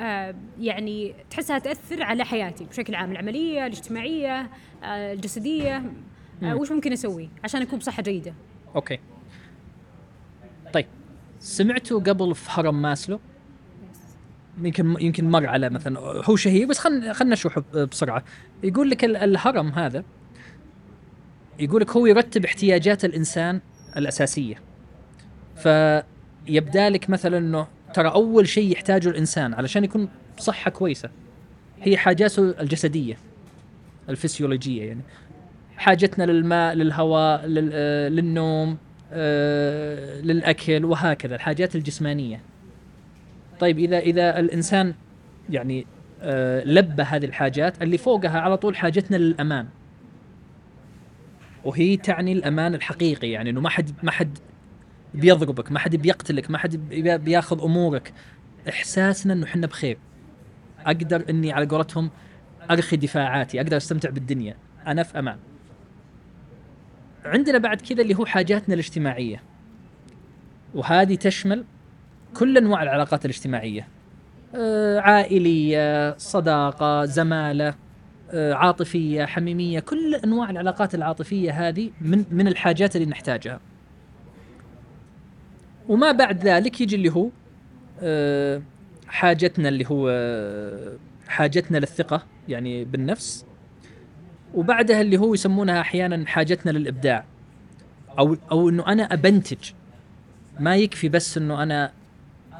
آه 0.01 0.35
يعني 0.61 1.14
تحسها 1.31 1.59
تأثر 1.59 2.03
على 2.03 2.25
حياتي 2.25 2.64
بشكل 2.64 2.94
عام 2.94 3.12
العملية 3.12 3.66
الاجتماعية 3.66 4.51
آه 4.85 5.12
الجسدية. 5.12 5.83
آه. 6.42 6.55
وش 6.55 6.72
ممكن 6.72 6.92
أسوي 6.92 7.29
عشان 7.44 7.62
أكون 7.62 7.79
بصحة 7.79 8.03
جيدة؟ 8.03 8.35
okay. 8.77 8.99
طيب 10.72 10.87
سمعتوا 11.40 12.01
قبل 12.01 12.35
في 12.35 12.48
هرم 12.51 12.83
ماسلو؟ 12.83 13.20
يمكن 14.62 14.96
يمكن 15.01 15.31
مر 15.31 15.46
على 15.46 15.70
مثلا 15.70 16.01
هو 16.01 16.37
شهير 16.37 16.66
بس 16.66 16.79
خلينا 16.79 17.12
خلينا 17.12 17.33
نشرحه 17.33 17.61
بسرعة. 17.61 18.25
يقول 18.62 18.90
لك 18.90 19.05
ال- 19.05 19.16
الهرم 19.16 19.68
هذا 19.68 20.05
يقول 21.59 21.81
لك 21.83 21.90
هو 21.90 22.07
يرتب 22.07 22.44
احتياجات 22.44 23.05
الإنسان 23.05 23.61
الأساسية. 23.96 24.55
فيبدأ 25.57 26.90
لك 26.90 27.11
مثلا 27.11 27.38
إنه 27.38 27.66
ترى 27.94 28.09
أول 28.09 28.48
شيء 28.48 28.72
يحتاجه 28.72 29.09
الإنسان 29.09 29.55
علشان 29.55 29.85
يكون 29.85 30.09
بصحه 30.38 30.70
كويسة 30.70 31.11
هي 31.83 31.96
حاجاته 31.96 32.55
الجسدية 32.61 33.16
الفسيولوجية 34.09 34.85
يعني. 34.88 35.01
حاجتنا 35.77 36.25
للماء 36.25 36.75
للهواء 36.75 37.46
لل- 37.46 37.70
آه، 37.72 38.09
للنوم 38.09 38.77
آه، 39.12 40.20
للأكل 40.20 40.85
وهكذا 40.85 41.35
الحاجات 41.35 41.77
الجسمانية. 41.77 42.40
طيب 43.61 43.79
اذا 43.79 43.98
إذا 43.98 44.38
الإنسان 44.38 44.94
يعني 45.51 45.87
لبى 46.65 47.03
هذه 47.03 47.25
الحاجات 47.25 47.83
اللي 47.83 47.99
فوقها 47.99 48.41
على 48.41 48.57
طول 48.57 48.77
حاجتنا 48.77 49.17
للامان 49.17 49.69
وهي 51.65 51.97
تعني 51.97 52.33
الأمان 52.33 52.75
الحقيقي 52.75 53.31
يعني 53.31 53.51
إنه 53.51 53.61
ما 53.61 53.69
حد 53.69 53.91
ما 54.03 54.11
حد 54.11 54.39
بيضربك 55.15 55.73
ما 55.73 55.79
حد 55.79 55.97
بيقتلك 55.97 56.51
ما 56.51 56.59
حد 56.59 56.77
بي- 56.77 57.19
بياخذ 57.19 57.63
أمورك. 57.63 58.13
إحساسنا 58.69 59.33
إنه 59.33 59.45
إحنا 59.45 59.67
بخير. 59.67 59.99
أقدر 60.87 61.25
إني 61.31 61.53
على 61.53 61.67
قولتهم 61.67 62.11
أرخي 62.71 62.97
دفاعاتي 62.97 63.61
أقدر 63.61 63.77
أستمتع 63.77 64.11
بالدنيا. 64.11 64.57
أنا 64.87 65.03
في 65.03 65.19
أمان. 65.19 65.37
عندنا 67.25 67.59
بعد 67.59 67.81
كذا 67.81 68.03
اللي 68.03 68.15
هو 68.15 68.27
حاجاتنا 68.27 68.75
الاجتماعية. 68.75 69.43
وهذه 70.75 71.15
تشمل 71.15 71.65
كل 72.37 72.57
أنواع 72.57 72.83
العلاقات 72.83 73.25
الاجتماعية. 73.25 73.81
آه، 73.81 73.87
عائلية 74.99 76.19
صداقة 76.19 77.05
زمالة 77.05 77.75
آه، 78.33 78.55
عاطفية 78.55 79.25
حميمية 79.25 79.81
كل 79.81 80.15
أنواع 80.15 80.51
العلاقات 80.51 80.95
العاطفية 80.95 81.69
هذه 81.69 81.91
من 82.01 82.25
من 82.31 82.49
الحاجات 82.49 82.97
اللي 82.97 83.07
نحتاجها. 83.07 83.61
وما 85.88 86.12
بعد 86.12 86.47
ذلك 86.47 86.81
يجي 86.81 86.97
اللي 86.97 87.11
هو 87.11 87.29
آه، 88.03 88.62
حاجتنا 89.09 89.69
اللي 89.69 89.85
هو 89.91 90.09
آه، 90.11 90.97
حاجتنا 91.29 91.79
للثقة 91.79 92.23
يعني 92.49 92.85
بالنفس. 92.85 93.47
وبعدها 94.55 95.01
اللي 95.01 95.17
هو 95.17 95.35
يسمونها 95.35 95.81
أحيانا 95.81 96.27
حاجتنا 96.27 96.71
للإبداع. 96.71 97.25
أو 98.19 98.37
أو 98.51 98.69
إنه 98.69 98.87
أنا 98.87 99.03
أبنتج. 99.03 99.71
ما 100.61 100.77
يكفي 100.77 101.09
بس 101.09 101.38
إنه 101.38 101.62
أنا 101.62 101.93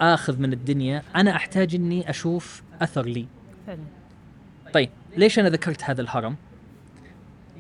آخذ 0.01 0.39
من 0.41 0.53
الدنيا 0.53 1.03
أنا 1.17 1.37
أحتاج 1.37 1.75
إني 1.75 2.11
أشوف 2.11 2.63
أثر 2.83 3.05
لي. 3.07 3.27
فعلا 3.67 3.79
طيب 4.73 4.91
ليش 5.17 5.39
أنا 5.39 5.49
ذكرت 5.49 5.85
هذا 5.85 6.01
الهرم؟ 6.03 6.37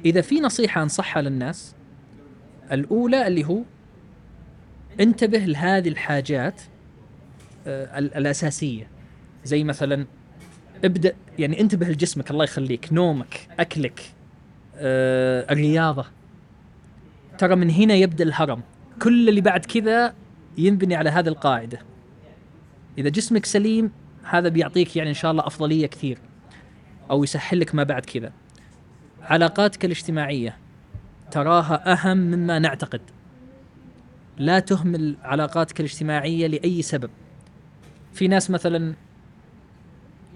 إذا 0.04 0.20
في 0.20 0.40
نصيحة 0.40 0.82
أنصحها 0.82 1.22
للناس 1.22 1.74
الأولى 2.72 3.26
اللي 3.26 3.44
هو 3.44 3.58
انتبه 5.00 5.38
لهذه 5.38 5.88
الحاجات 5.88 6.62
آه، 7.66 7.98
ال- 7.98 8.14
الأساسية. 8.14 8.86
زي 9.44 9.64
مثلا 9.64 10.06
ابدأ 10.84 11.14
يعني 11.38 11.60
انتبه 11.60 11.86
لجسمك 11.88 12.30
الله 12.30 12.44
يخليك 12.44 12.92
نومك 12.92 13.48
أكلك 13.60 14.00
آه، 14.76 15.52
الرياضة. 15.52 16.04
ترى 17.38 17.56
من 17.56 17.70
هنا 17.70 17.94
يبدأ 17.94 18.24
الهرم. 18.24 18.62
كل 19.02 19.28
اللي 19.28 19.40
بعد 19.40 19.64
كذا 19.64 20.14
ينبني 20.58 20.94
على 20.94 21.10
هذه 21.10 21.28
القاعدة. 21.28 21.78
إذا 22.98 23.08
جسمك 23.08 23.46
سليم 23.46 23.92
هذا 24.24 24.48
بيعطيك 24.48 24.96
يعني 24.96 25.08
إن 25.08 25.14
شاء 25.14 25.30
الله 25.30 25.46
أفضلية 25.46 25.86
كثير 25.86 26.18
أو 27.10 27.24
يسهل 27.24 27.60
لك 27.60 27.74
ما 27.74 27.82
بعد 27.82 28.04
كذا. 28.04 28.32
علاقاتك 29.22 29.84
الاجتماعية 29.84 30.56
تراها 31.30 31.92
أهم 31.92 32.16
مما 32.16 32.58
نعتقد. 32.58 33.00
لا 34.38 34.58
تهمل 34.58 35.16
علاقاتك 35.22 35.80
الاجتماعية 35.80 36.46
لأي 36.46 36.82
سبب. 36.82 37.10
في 38.12 38.28
ناس 38.28 38.50
مثلا 38.50 38.94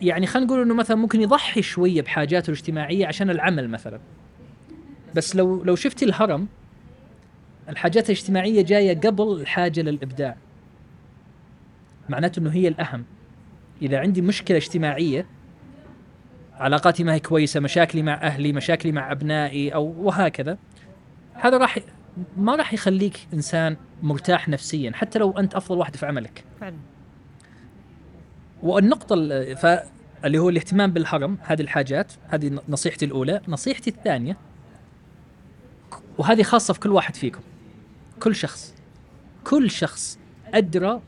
يعني 0.02 0.26
خلينا 0.26 0.46
نقول 0.46 0.62
إنه 0.62 0.74
مثلا 0.74 0.96
ممكن 0.96 1.20
يضحي 1.20 1.62
شوية 1.62 2.02
بحاجاته 2.02 2.50
الاجتماعية 2.50 3.06
عشان 3.06 3.30
العمل 3.30 3.68
مثلا. 3.68 4.00
بس 5.14 5.36
لو 5.36 5.64
لو 5.64 5.76
شفتي 5.76 6.04
الهرم 6.04 6.48
الحاجات 7.68 8.10
الاجتماعية 8.10 8.62
جاية 8.62 9.00
قبل 9.00 9.40
الحاجة 9.40 9.80
للإبداع. 9.80 10.36
معناته 12.08 12.40
إنه 12.40 12.50
هي 12.50 12.68
الأهم. 12.68 13.04
إذا 13.82 13.98
عندي 13.98 14.22
مشكلة 14.22 14.56
اجتماعية 14.56 15.26
علاقاتي 16.54 17.04
ما 17.04 17.14
هي 17.14 17.20
كويسة 17.20 17.60
مشاكلي 17.60 18.02
مع 18.02 18.14
أهلي 18.14 18.52
مشاكلي 18.52 18.92
مع 18.92 19.12
أبنائي 19.12 19.74
أو 19.74 19.94
وهكذا 19.98 20.58
هذا 21.34 21.56
راح 21.56 21.78
ما 22.36 22.56
راح 22.56 22.74
يخليك 22.74 23.28
إنسان 23.34 23.76
مرتاح 24.02 24.48
نفسيا 24.48 24.92
حتى 24.94 25.18
لو 25.18 25.30
أنت 25.30 25.54
أفضل 25.54 25.78
واحد 25.78 25.96
في 25.96 26.06
عملك. 26.06 26.44
فعلا. 26.60 26.76
ف 29.54 29.66
اللي 30.24 30.38
هو 30.38 30.48
الاهتمام 30.48 30.92
بالهرم 30.92 31.38
هذه 31.42 31.60
الحاجات 31.60 32.12
هذه 32.28 32.60
نصيحتي 32.68 33.04
الأولى. 33.04 33.40
نصيحتي 33.48 33.90
الثانية 33.90 34.36
وهذه 36.18 36.42
خاصة 36.42 36.74
في 36.74 36.80
كل 36.80 36.92
واحد 36.92 37.16
فيكم 37.16 37.40
كل 38.20 38.34
شخص 38.34 38.74
كل 39.44 39.70
شخص 39.70 40.18
أدرى 40.54 41.00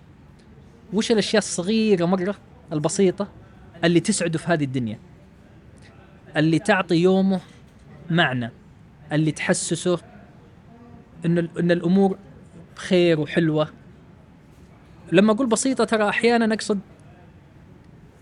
وش 0.93 1.12
الأشياء 1.12 1.39
الصغيرة 1.39 2.05
مرة 2.07 2.34
البسيطة 2.72 3.28
اللي 3.84 4.01
تسعده 4.01 4.39
في 4.39 4.47
هذه 4.47 4.64
الدنيا؟ 4.64 4.99
اللي 6.36 6.59
تعطي 6.59 6.95
يومه 6.97 7.41
معنى 8.11 8.51
اللي 9.12 9.32
تحسسه 9.32 9.99
إن 11.26 11.39
إن 11.39 11.70
الأمور 11.70 12.18
بخير 12.76 13.20
وحلوة. 13.20 13.68
لما 15.12 15.32
أقول 15.32 15.47
بسيطة 15.47 15.84
ترى 15.84 16.09
أحيانا 16.09 16.55
أقصد 16.55 16.78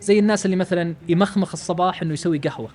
زي 0.01 0.19
الناس 0.19 0.47
اللي 0.47 0.57
مثلا 0.57 0.95
يمخمخ 1.09 1.53
الصباح 1.53 2.03
إنه 2.03 2.13
يسوي 2.13 2.39
قهوة. 2.39 2.71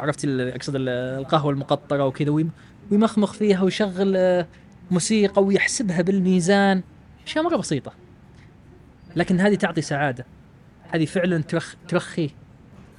عرفت 0.00 0.24
أقصد 0.24 0.74
ال- 0.74 0.88
القهوة 0.88 1.52
المقطرة 1.52 2.06
وكذا 2.06 2.30
ويم- 2.30 2.50
ويمخمخ 2.90 3.32
فيها 3.32 3.62
ويشغل 3.62 4.16
آه، 4.16 4.46
موسيقى 4.90 5.44
ويحسبها 5.44 6.02
بالميزان. 6.02 6.82
أشياء 7.26 7.44
مرة 7.44 7.56
بسيطة. 7.56 7.92
لكن 9.16 9.40
هذه 9.40 9.54
تعطي 9.54 9.82
سعادة. 9.82 10.26
هذه 10.88 11.04
فعلا 11.04 11.42
ترخ 11.42 11.74
ترخيه 11.88 12.28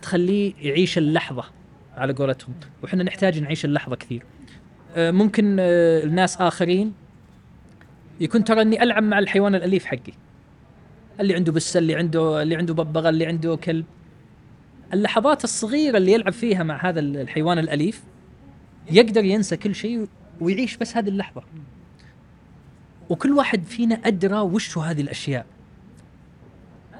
تخليه 0.01 0.53
يعيش 0.59 0.97
اللحظة 0.97 1.43
على 1.97 2.13
قولتهم. 2.13 2.53
وحنا 2.83 3.03
نحتاج 3.03 3.39
نعيش 3.39 3.65
اللحظة 3.65 3.95
كثير. 3.95 4.23
آه، 4.95 5.11
ممكن 5.11 5.57
آه، 5.59 6.03
الناس 6.03 6.41
آخرين 6.41 6.93
يكون 8.19 8.43
ترى 8.43 8.61
إني 8.61 8.83
ألعب 8.83 9.03
مع 9.03 9.19
الحيوان 9.19 9.55
الأليف 9.55 9.85
حقي. 9.85 10.13
اللي 11.19 11.35
عنده 11.35 11.51
بسه 11.51 11.77
اللي 11.77 11.95
عنده 11.95 12.41
اللي 12.41 12.55
عنده 12.55 12.73
ببغاء 12.73 13.09
اللي 13.09 13.25
عنده 13.25 13.55
كلب. 13.55 13.85
اللحظات 14.93 15.43
الصغيرة 15.43 15.97
اللي 15.97 16.11
يلعب 16.11 16.33
فيها 16.33 16.63
مع 16.63 16.89
هذا 16.89 16.99
الحيوان 16.99 17.59
الأليف 17.59 18.03
يقدر 18.91 19.25
ينسى 19.25 19.57
كل 19.57 19.75
شيء 19.75 20.07
ويعيش 20.41 20.77
بس 20.77 20.97
هذه 20.97 21.09
اللحظة. 21.09 21.43
وكل 23.09 23.31
واحد 23.31 23.63
فينا 23.63 23.95
أدرى 23.95 24.39
وش 24.39 24.77
هذه 24.77 25.01
الأشياء. 25.01 25.45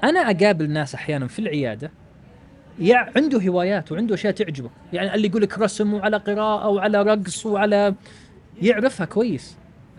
أنا 0.04 0.20
أقابل 0.20 0.70
ناس 0.70 0.94
أحيانا 0.94 1.26
في 1.26 1.38
العيادة 1.38 1.90
يع 2.78 3.10
عنده 3.16 3.38
هوايات 3.38 3.92
وعنده 3.92 4.14
أشياء 4.14 4.32
تعجبه. 4.32 4.70
يعني 4.92 5.14
اللي 5.14 5.28
يقول 5.28 5.42
لك 5.42 5.58
رسم 5.58 5.94
وعلى 5.94 6.16
قراءة 6.16 6.68
وعلى 6.68 7.02
رقص 7.02 7.46
وعلى 7.46 7.94
يعرفها 8.62 9.06
كويس. 9.06 9.56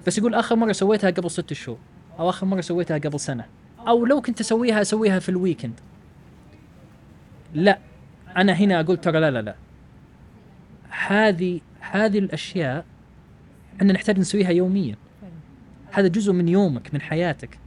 بس 0.08 0.18
يقول 0.18 0.34
آخر 0.36 0.56
مرة 0.56 0.72
سويتها 0.72 1.10
قبل 1.10 1.32
ست 1.32 1.54
شهور 1.54 1.78
أو 2.20 2.30
آخر 2.30 2.46
مرة 2.46 2.62
سويتها 2.62 2.98
قبل 2.98 3.20
سنة 3.20 3.46
أو 3.88 4.06
لو 4.06 4.22
كنت 4.22 4.40
أسويها 4.40 4.82
أسويها 4.82 5.20
في 5.20 5.30
الويكند 5.30 5.80
لا 7.54 7.80
أنا 8.38 8.54
هنا 8.54 8.80
أقول 8.80 8.98
ترى 8.98 9.20
لا 9.20 9.32
لا 9.32 9.42
لا. 9.42 9.56
هذه 10.90 11.60
هذه 11.80 12.20
الأشياء 12.20 12.86
إحنا 13.78 13.94
نحتاج 13.94 14.20
نسويها 14.20 14.50
يوميا. 14.50 14.96
هذا 15.92 16.08
جزء 16.08 16.34
من 16.34 16.50
يومك 16.50 16.94
من 16.94 17.02
حياتك. 17.02 17.60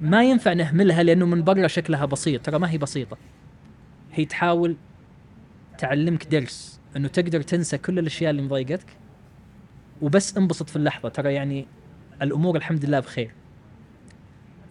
ما 0.00 0.24
ينفع 0.24 0.52
نهملها 0.52 1.02
لأنه 1.02 1.26
من 1.26 1.44
برا 1.44 1.66
شكلها 1.66 2.04
بسيط. 2.04 2.46
ترى 2.46 2.58
ما 2.58 2.70
هي 2.70 2.78
بسيطة. 2.78 3.16
هي 4.12 4.24
تحاول 4.24 4.76
تعلمك 5.78 6.26
درس 6.26 6.80
إنه 6.96 7.08
تقدر 7.08 7.42
تنسى 7.42 7.78
كل 7.78 7.98
الأشياء 7.98 8.30
اللي 8.30 8.42
مضايقتك 8.42 8.86
وبس 10.02 10.36
انبسط 10.36 10.70
في 10.70 10.76
اللحظة. 10.76 11.08
ترى 11.08 11.34
يعني 11.34 11.66
الأمور 12.22 12.56
الحمد 12.56 12.84
لله 12.84 13.00
بخير. 13.00 13.30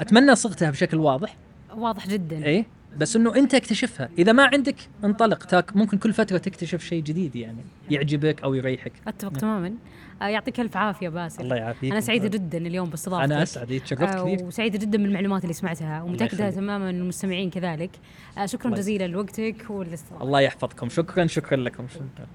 أتمنى 0.01 0.35
صغتها 0.35 0.71
بشكل 0.71 0.97
واضح. 0.97 1.35
واضح 1.75 2.07
جدا. 2.07 2.45
إيه؟ 2.45 2.65
بس 2.97 3.15
إنه 3.15 3.35
أنت 3.35 3.55
اكتشفها. 3.55 4.09
إذا 4.17 4.31
ما 4.31 4.49
عندك 4.53 4.75
انطلق 5.03 5.45
تاك 5.45 5.75
ممكن 5.75 5.97
كل 5.97 6.13
فترة 6.13 6.37
تكتشف 6.37 6.83
شيء 6.83 7.03
جديد 7.03 7.35
يعني 7.35 7.61
يعجبك 7.89 8.43
أو 8.43 8.53
يريحك. 8.53 8.91
أتفق 9.07 9.33
تماما. 9.33 9.73
آه، 10.21 10.27
يعطيك 10.27 10.59
ألف 10.59 10.77
عافية 10.77 11.09
باسل. 11.09 11.43
الله 11.43 11.55
يعافيك. 11.55 11.91
أنا 11.91 12.01
سعيدة 12.01 12.27
جدا 12.27 12.57
اليوم 12.57 12.89
باستضافتك. 12.89 13.31
أنا 13.31 13.43
أسعد. 13.43 13.71
إيه، 13.71 13.79
تشرفت 13.79 14.03
آه، 14.03 14.23
كثير. 14.23 14.47
وسعيدة 14.47 14.79
جدا 14.79 14.97
بالمعلومات 14.97 15.43
اللي 15.43 15.53
سمعتها 15.53 16.01
ومتأكدة. 16.01 16.49
تماما 16.49 16.89
ان 16.89 16.99
المستمعين 16.99 17.49
كذلك. 17.49 17.91
آه، 18.37 18.45
شكرا 18.45 18.75
جزيلا 18.75 19.07
لوقتك 19.07 19.65
والاستضافه 19.69 20.23
الله 20.23 20.41
يحفظكم. 20.41 20.89
شكرا 20.89 21.27
شكرا 21.27 21.57
لكم. 21.57 21.87
شكرا. 21.87 22.27